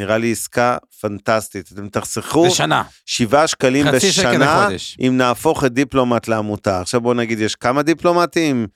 [0.00, 1.72] נראה לי עסקה פנטסטית.
[1.72, 4.96] אתם תחסכו זה שנה, שבעה שקלים חצי שקל בשנה, לחודש.
[5.00, 6.80] אם נהפוך את דיפלומט לעמותה.
[6.80, 8.66] עכשיו בוא נגיד, יש כמה דיפלומטים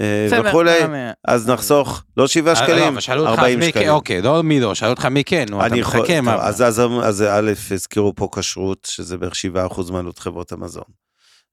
[0.00, 3.64] אה, וכולי, אה, אז נחסוך לא שבעה אה, לא, שקלים, אבל שאלו אותך, 40 מי
[3.64, 3.88] כן, שקלים.
[3.88, 7.52] אוקיי, לא מי לא, שאלו אותך מי כן, נו, אתה מחכה, אז, אז, אז א',
[7.70, 9.32] הזכירו פה כשרות, שזה בערך
[9.68, 10.84] 7% מעלות חברות המזון.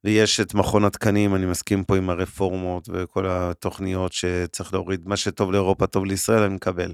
[0.03, 5.51] ויש את מכון התקנים, אני מסכים פה עם הרפורמות וכל התוכניות שצריך להוריד, מה שטוב
[5.51, 6.93] לאירופה טוב לישראל, אני מקבל.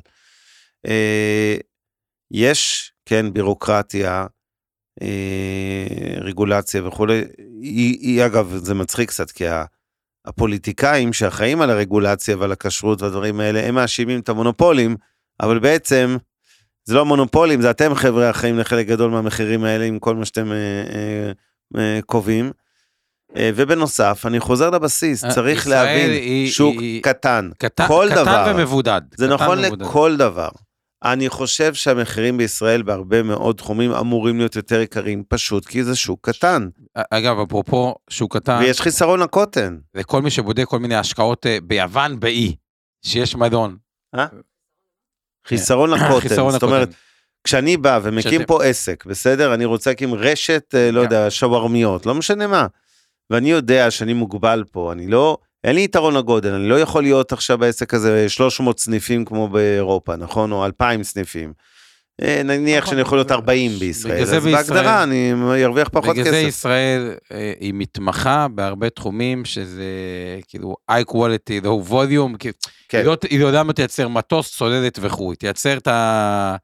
[2.32, 4.26] יש, כן, בירוקרטיה,
[5.02, 5.88] אה,
[6.22, 7.22] רגולציה וכולי,
[7.62, 9.66] היא, היא אגב, זה מצחיק קצת, כי ה-
[10.26, 14.96] הפוליטיקאים שאחראים על הרגולציה ועל הכשרות והדברים האלה, הם מאשימים את המונופולים,
[15.40, 16.18] אבל בעצם
[16.86, 20.52] זה לא מונופולים, זה אתם חבר'ה אחראים לחלק גדול מהמחירים האלה עם כל מה שאתם
[20.52, 21.32] אה, אה,
[21.82, 22.52] אה, קובעים.
[23.38, 28.22] אה, ובנוסף, אני חוזר לבסיס, אה, צריך להבין, היא- שוק היא- קטן, קטן כל קטן
[28.22, 28.54] דבר.
[28.56, 29.02] ומבודד.
[29.18, 29.86] זה קטן נכון ומבודד.
[29.86, 30.50] לכל דבר.
[31.04, 36.30] אני חושב שהמחירים בישראל בהרבה מאוד תחומים אמורים להיות יותר יקרים, פשוט כי זה שוק
[36.30, 36.68] קטן,
[37.10, 39.78] אגב, אפרופו שוק קטן, ויש חיסרון לקוטן.
[39.96, 42.56] וכל מי שבודק כל מיני השקעות אה, ביוון, באי,
[43.06, 43.78] שיש מדון.
[45.48, 46.98] חיסרון לקוטן, חיסרון זאת אומרת, לקוטן.
[47.44, 49.54] כשאני בא ומקים שאתם- פה עסק, בסדר?
[49.54, 51.04] אני רוצה להקים רשת, אה, לא כן.
[51.04, 52.68] יודע, שווארמיות, לא משנה מה.
[53.30, 57.32] ואני יודע שאני מוגבל פה, אני לא, אין לי יתרון לגודל, אני לא יכול להיות
[57.32, 60.52] עכשיו בעסק הזה 300 סניפים כמו באירופה, נכון?
[60.52, 61.54] או 2,000 סניפים.
[62.22, 62.92] אה, נניח נכון.
[62.92, 65.34] שאני יכול להיות 40 בישראל, בגלל זה אז בישראל- בהגדרה אני
[65.66, 66.48] ארוויח פחות בגלל זה כסף.
[66.48, 69.84] ישראל אה, היא מתמחה בהרבה תחומים שזה
[70.48, 72.50] כאילו high quality, low volume, כן.
[72.98, 76.56] היא לא- היא לא יודעת תייצר מטוס, צוללת וכו', תייצר את ה...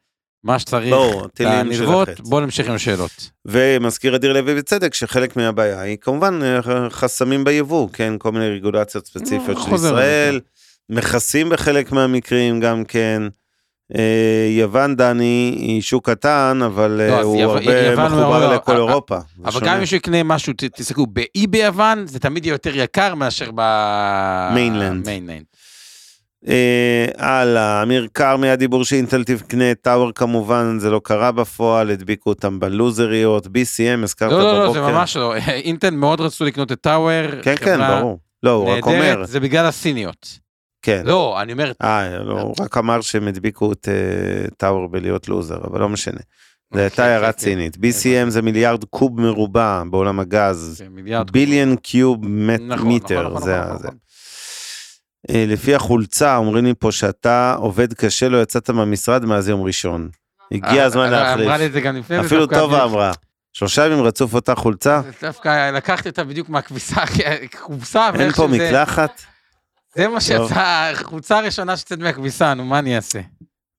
[0.44, 0.96] מה שצריך,
[1.40, 2.20] הנלוות.
[2.20, 3.12] בואו נמשיך עם השאלות.
[3.46, 9.06] ומזכיר אדיר לוי בצדק שחלק מהבעיה היא כמובן אה, חסמים ביבוא, כן, כל מיני רגולציות
[9.08, 10.40] ספציפיות אה, של ישראל,
[10.90, 13.24] מכסים בחלק מהמקרים גם כן.
[13.98, 18.78] אה, יוון דני היא שוק קטן אבל לא, הוא יו- הרבה מחובר מאוד- לכל אה,
[18.78, 19.18] אירופה.
[19.46, 19.62] אבל.
[19.68, 23.62] גם אם מישהו יקנה משהו, תסתכלו, באי ביוון, זה תמיד יהיה יותר יקר מאשר ב...
[26.48, 32.30] אה, הלאה, אמיר כרמי הדיבור שאינטל תקנה את טאוור כמובן זה לא קרה בפועל הדביקו
[32.30, 34.86] אותם בלוזריות BCM הזכרת לא, לא, לא, בבוקר.
[34.86, 35.36] זה ממש לא.
[35.38, 37.42] אינטל מאוד רצו לקנות את טאוור.
[37.42, 38.20] כן כן ברור.
[38.44, 39.24] לא הוא רק אומר.
[39.26, 40.40] זה בגלל הסיניות.
[40.82, 41.02] כן.
[41.06, 45.58] לא, אני אומר, אה, לא, הוא רק אמר שהם הדביקו את אה, טאוור בלהיות לוזר,
[45.68, 46.20] אבל לא משנה.
[46.74, 47.76] זו הייתה כן, הערה כן, צינית.
[47.78, 50.84] BCM זה מיליארד קוב מרובע בעולם הגז.
[51.32, 53.88] ביליון קיוב מט- נכון, מיטר, נכון, זה נכון, ה- זה.
[53.88, 53.98] נכון.
[53.98, 54.11] אה,
[55.30, 60.10] לפי החולצה אומרים לי פה שאתה עובד קשה, לא יצאת מהמשרד מאז יום ראשון.
[60.52, 61.68] הגיע אה, הזמן אה, אמרה לי להחליף.
[61.68, 62.20] את זה גם לפני.
[62.20, 63.12] אפילו טובה אמרה.
[63.54, 65.02] שלושה ימים רצוף אותה חולצה?
[65.22, 67.02] דווקא לקחתי אותה בדיוק מהכביסה,
[67.62, 68.10] כובסה.
[68.20, 69.22] אין פה מקלחת?
[69.96, 73.20] זה מה שיצא, החולצה הראשונה שיוצאת מהכביסה, נו, מה אני אעשה?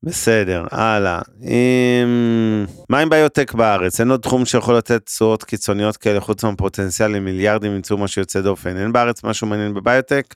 [0.02, 1.20] בסדר, הלאה.
[1.40, 2.66] עם...
[2.88, 4.00] מה עם ביוטק בארץ?
[4.00, 8.76] אין עוד תחום שיכול לתת תשואות קיצוניות כאלה חוץ מהפוטנציאל למיליארדים ימצאו משהו יוצא דופן.
[8.76, 10.34] אין בארץ משהו מעניין בביוטק?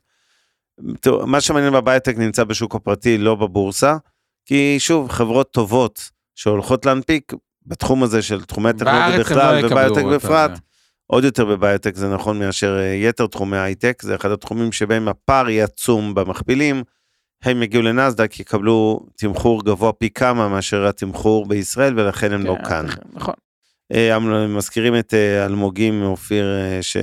[1.01, 3.97] תראו, מה שמעניין בביוטק נמצא בשוק הפרטי, לא בבורסה.
[4.45, 7.33] כי שוב, חברות טובות שהולכות להנפיק
[7.65, 10.61] בתחום הזה של תחומי הם בכלל לא אותה, בפרט, זה.
[11.07, 15.49] עוד יותר בביוטק זה נכון מאשר אה, יתר תחומי הייטק, זה אחד התחומים שבהם הפער
[15.49, 16.83] יהיה עצום במכפילים,
[17.43, 22.69] הם יגיעו לנסדק יקבלו תמחור גבוה פי כמה מאשר התמחור בישראל ולכן הם לא כן,
[22.69, 22.85] כאן.
[23.13, 23.33] נכון.
[23.93, 26.97] אה, מזכירים את אה, אלמוגים אופיר, אה, ש-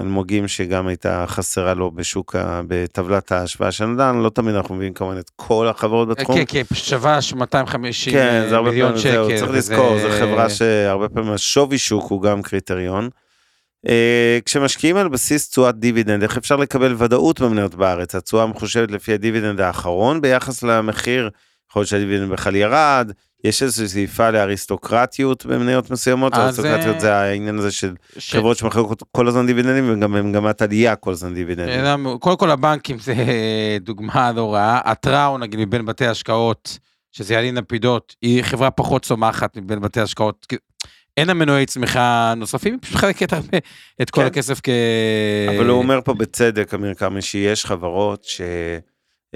[0.00, 2.36] אלמוגים שגם הייתה חסרה לו בשוק,
[2.68, 6.36] בטבלת ההשוואה של נדל"ן, לא תמיד אנחנו מביאים כמובן את כל החברות בתחום.
[6.36, 9.12] כן, כן, שווה 250 כן, זה הרבה מיליון פעמים, שקל.
[9.12, 13.08] זהו, צריך וזה- לזכור, זו חברה שהרבה פעמים השווי שוק הוא גם קריטריון.
[14.44, 18.14] כשמשקיעים על בסיס תשואת דיבידנד, איך אפשר לקבל ודאות במניות בארץ?
[18.14, 21.30] התשואה מחושבת לפי הדיבידנד האחרון ביחס למחיר,
[21.70, 23.12] יכול להיות שהדיבידנד בכלל ירד,
[23.44, 28.56] יש איזושהי שאיפה לאריסטוקרטיות במניות מסוימות, אז, אריסטוקרטיות אה, זה העניין הזה של ש- חברות
[28.56, 31.80] שמחלקות כל הזמן דיבידנדים וגם במגמת עלייה כל הזמן דיבידנדים.
[31.84, 33.14] אה, קודם כל הבנקים זה
[33.80, 34.80] דוגמה לא רעה.
[34.84, 36.78] התראו נגיד מבין בתי השקעות,
[37.12, 40.46] שזה ילין לפידות, היא חברה פחות צומחת מבין בתי השקעות.
[41.16, 43.58] אין לה מנועי צמיחה נוספים, היא פשוט מחלקת הרבה
[44.02, 44.26] את כל כן.
[44.26, 44.68] הכסף כ...
[45.56, 48.24] אבל הוא אומר פה בצדק, אמיר קרמי, שיש חברות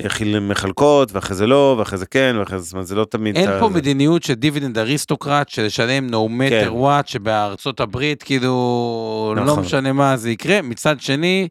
[0.01, 3.37] שמחלקות, ואחרי זה לא, ואחרי זה כן, ואחרי זה, אומרת, זה לא תמיד...
[3.37, 6.17] אין פה זה- מדיניות של dividend aristocrat, של לשלם no
[6.49, 6.69] כן.
[6.69, 9.61] matter what, שבארצות הברית, כאילו, לא נכון.
[9.65, 10.63] משנה מה זה יקרה.
[10.63, 11.49] מצד שני,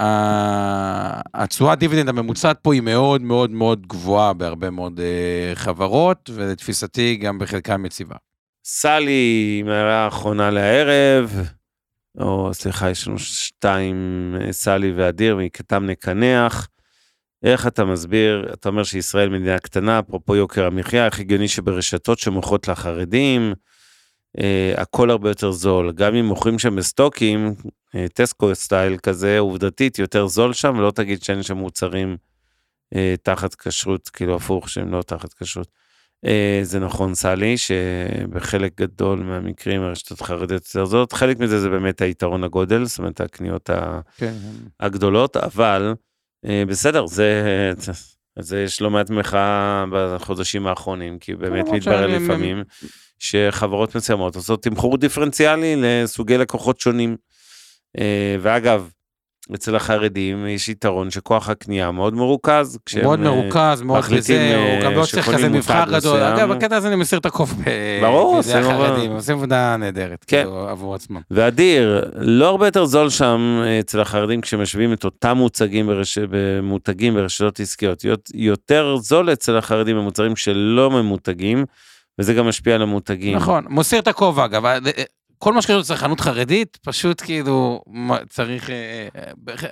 [0.00, 7.16] ה- התשואת דיבידנד הממוצעת פה היא מאוד מאוד מאוד גבוהה בהרבה מאוד אה, חברות, ולתפיסתי
[7.16, 8.16] גם בחלקם יציבה.
[8.64, 11.32] סלי, הערה האחרונה לערב,
[12.20, 13.96] או סליחה, יש לנו שתיים,
[14.40, 16.68] אה, סלי ואדיר, מכתם נקנח.
[17.42, 22.68] איך אתה מסביר, אתה אומר שישראל מדינה קטנה, אפרופו יוקר המחיה, איך הגיוני שברשתות שמוכרות
[22.68, 23.52] לחרדים,
[24.38, 25.92] אה, הכל הרבה יותר זול.
[25.92, 27.54] גם אם מוכרים שם בסטוקים,
[27.94, 32.16] אה, טסקו סטייל כזה, עובדתית יותר זול שם, ולא תגיד שאין שם מוצרים
[32.94, 35.68] אה, תחת כשרות, כאילו הפוך, שהם לא תחת כשרות.
[36.26, 42.00] אה, זה נכון, סלי, שבחלק גדול מהמקרים הרשתות החרדיות יותר זולות, חלק מזה זה באמת
[42.00, 43.70] היתרון הגודל, זאת אומרת הקניות.
[44.16, 44.34] כן.
[44.80, 45.94] הגדולות, אבל
[46.44, 47.72] בסדר, זה,
[48.38, 52.62] זה יש לא מעט מחאה בחודשים האחרונים, כי באמת מתברר לפעמים
[53.18, 57.16] שחברות מסוימות עושות תמחור דיפרנציאלי לסוגי לקוחות שונים.
[57.98, 58.90] אה, ואגב,
[59.54, 62.78] אצל החרדים יש יתרון שכוח הקנייה מאוד מרוכז.
[63.02, 66.20] מאוד אה, מרוכז, מאוד בזה, הוא אה, גם לא צריך כזה מבחר גדול.
[66.22, 67.52] אגב, בקטע הזה אני מסיר את הקוף
[68.02, 68.84] ברור, בידי עושים עבודה.
[68.84, 70.42] החרדים, עושים עבודה נהדרת, כן.
[70.42, 71.20] כאילו, עבור עצמם.
[71.30, 76.18] ואדיר, לא הרבה יותר זול שם אה, אצל החרדים כשמשווים את אותם מוצגים ברש...
[76.18, 78.04] במותגים ברשתות עסקיות.
[78.04, 81.64] יות- יותר זול אצל החרדים במוצרים שלא ממותגים,
[82.18, 83.36] וזה גם משפיע על המותגים.
[83.36, 84.64] נכון, מוסיר את הכובע אגב,
[85.38, 87.82] כל מה שקשור לצרכנות חרדית, פשוט כאילו,
[88.28, 89.64] צריך, אה, אה, בח-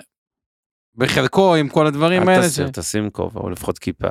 [0.94, 2.46] בחלקו עם כל הדברים אל האלה.
[2.48, 4.08] תסיר, ש- תשים כובע, או לפחות כיפה.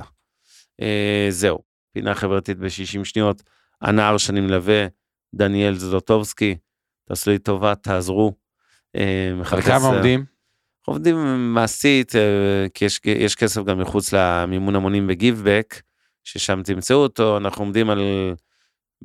[0.81, 1.59] אה, זהו,
[1.93, 3.43] פינה חברתית ב-60 שניות.
[3.81, 4.85] הנער שאני מלווה,
[5.35, 6.55] דניאל זלוטובסקי,
[7.07, 8.33] תעשו לי טובה, תעזרו.
[8.95, 9.31] אה,
[9.65, 10.25] כמה עומדים?
[10.85, 11.15] עובדים
[11.53, 12.21] מעשית, אה,
[12.73, 15.81] כי יש, יש כסף גם מחוץ למימון המונים בגיבבק,
[16.23, 17.99] ששם תמצאו אותו, אנחנו עומדים על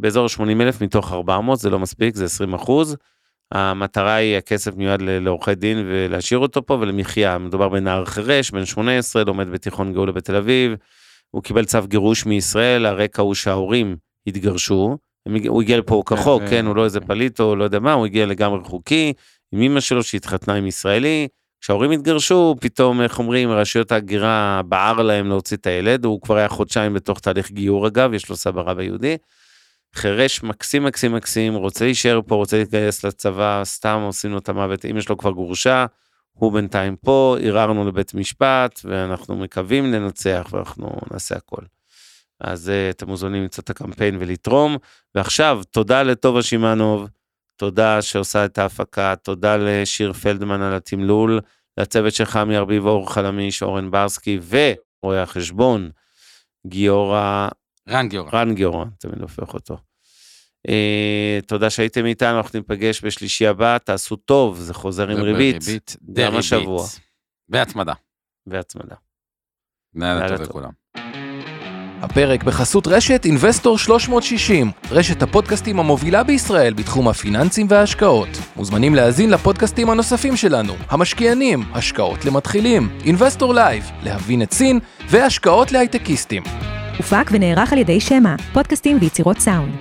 [0.01, 2.97] באזור 80 אלף מתוך 400, זה לא מספיק, זה 20 אחוז.
[3.53, 7.39] המטרה היא, הכסף מיועד לעורכי דין ולהשאיר אותו פה ולמחיה.
[7.39, 10.73] מדובר בנער חירש, בן 18, לומד בתיכון גאולה בתל אביב.
[11.31, 13.97] הוא קיבל צו גירוש מישראל, הרקע הוא שההורים
[14.27, 14.97] התגרשו.
[15.49, 18.07] הוא הגיע לפה כחוק, זה- כן, הוא לא איזה פליט או לא יודע מה, הוא
[18.07, 19.13] הגיע לגמרי חוקי,
[19.53, 21.29] עם אמא שלו שהתחתנה עם ישראלי.
[21.61, 26.49] כשההורים התגרשו, פתאום, איך אומרים, רשויות ההגירה בער להם להוציא את הילד, הוא כבר היה
[26.49, 29.17] חודשיים בתוך תהליך גיור אגב, יש לו סבא רבא יהודי.
[29.95, 34.85] חירש מקסים מקסים מקסים, רוצה להישאר פה, רוצה להתגייס לצבא, סתם עושים לו את המוות,
[34.85, 35.87] אמא שלו כבר גורשה,
[36.33, 41.63] הוא בינתיים פה, ערערנו לבית משפט, ואנחנו מקווים לנצח, ואנחנו נעשה הכל.
[42.41, 44.77] אז uh, אתם מוזמנים למצוא את הקמפיין ולתרום.
[45.15, 47.09] ועכשיו, תודה לטובה שמאנוב,
[47.57, 51.41] תודה שעושה את ההפקה, תודה לשיר פלדמן על התמלול,
[51.79, 55.91] לצוות של חמי ארביב, אור חלמיש, אורן ברסקי, ורואה החשבון,
[56.67, 57.49] גיורא
[57.89, 58.31] רן גיורא.
[58.33, 59.77] רן גיורא, תמיד הופך אותו.
[60.69, 66.37] Uh, תודה שהייתם איתנו, אנחנו ניפגש בשלישי הבא, תעשו טוב, זה חוזר עם ריבית גם
[66.37, 66.87] השבוע.
[67.49, 67.93] והצמדה.
[68.47, 68.95] והצמדה.
[69.95, 70.47] לילה טוב טוב.
[70.47, 70.71] לכולם.
[72.03, 78.29] הפרק בחסות רשת אינבסטור 360, רשת הפודקאסטים המובילה בישראל בתחום הפיננסים וההשקעות.
[78.57, 84.79] מוזמנים להאזין לפודקאסטים הנוספים שלנו, המשקיענים, השקעות למתחילים, אינבסטור לייב, להבין את סין,
[85.11, 86.43] והשקעות להייטקיסטים.
[87.01, 89.73] הופק ונערך על ידי שמע, פודקאסטים ויצירות סאונד.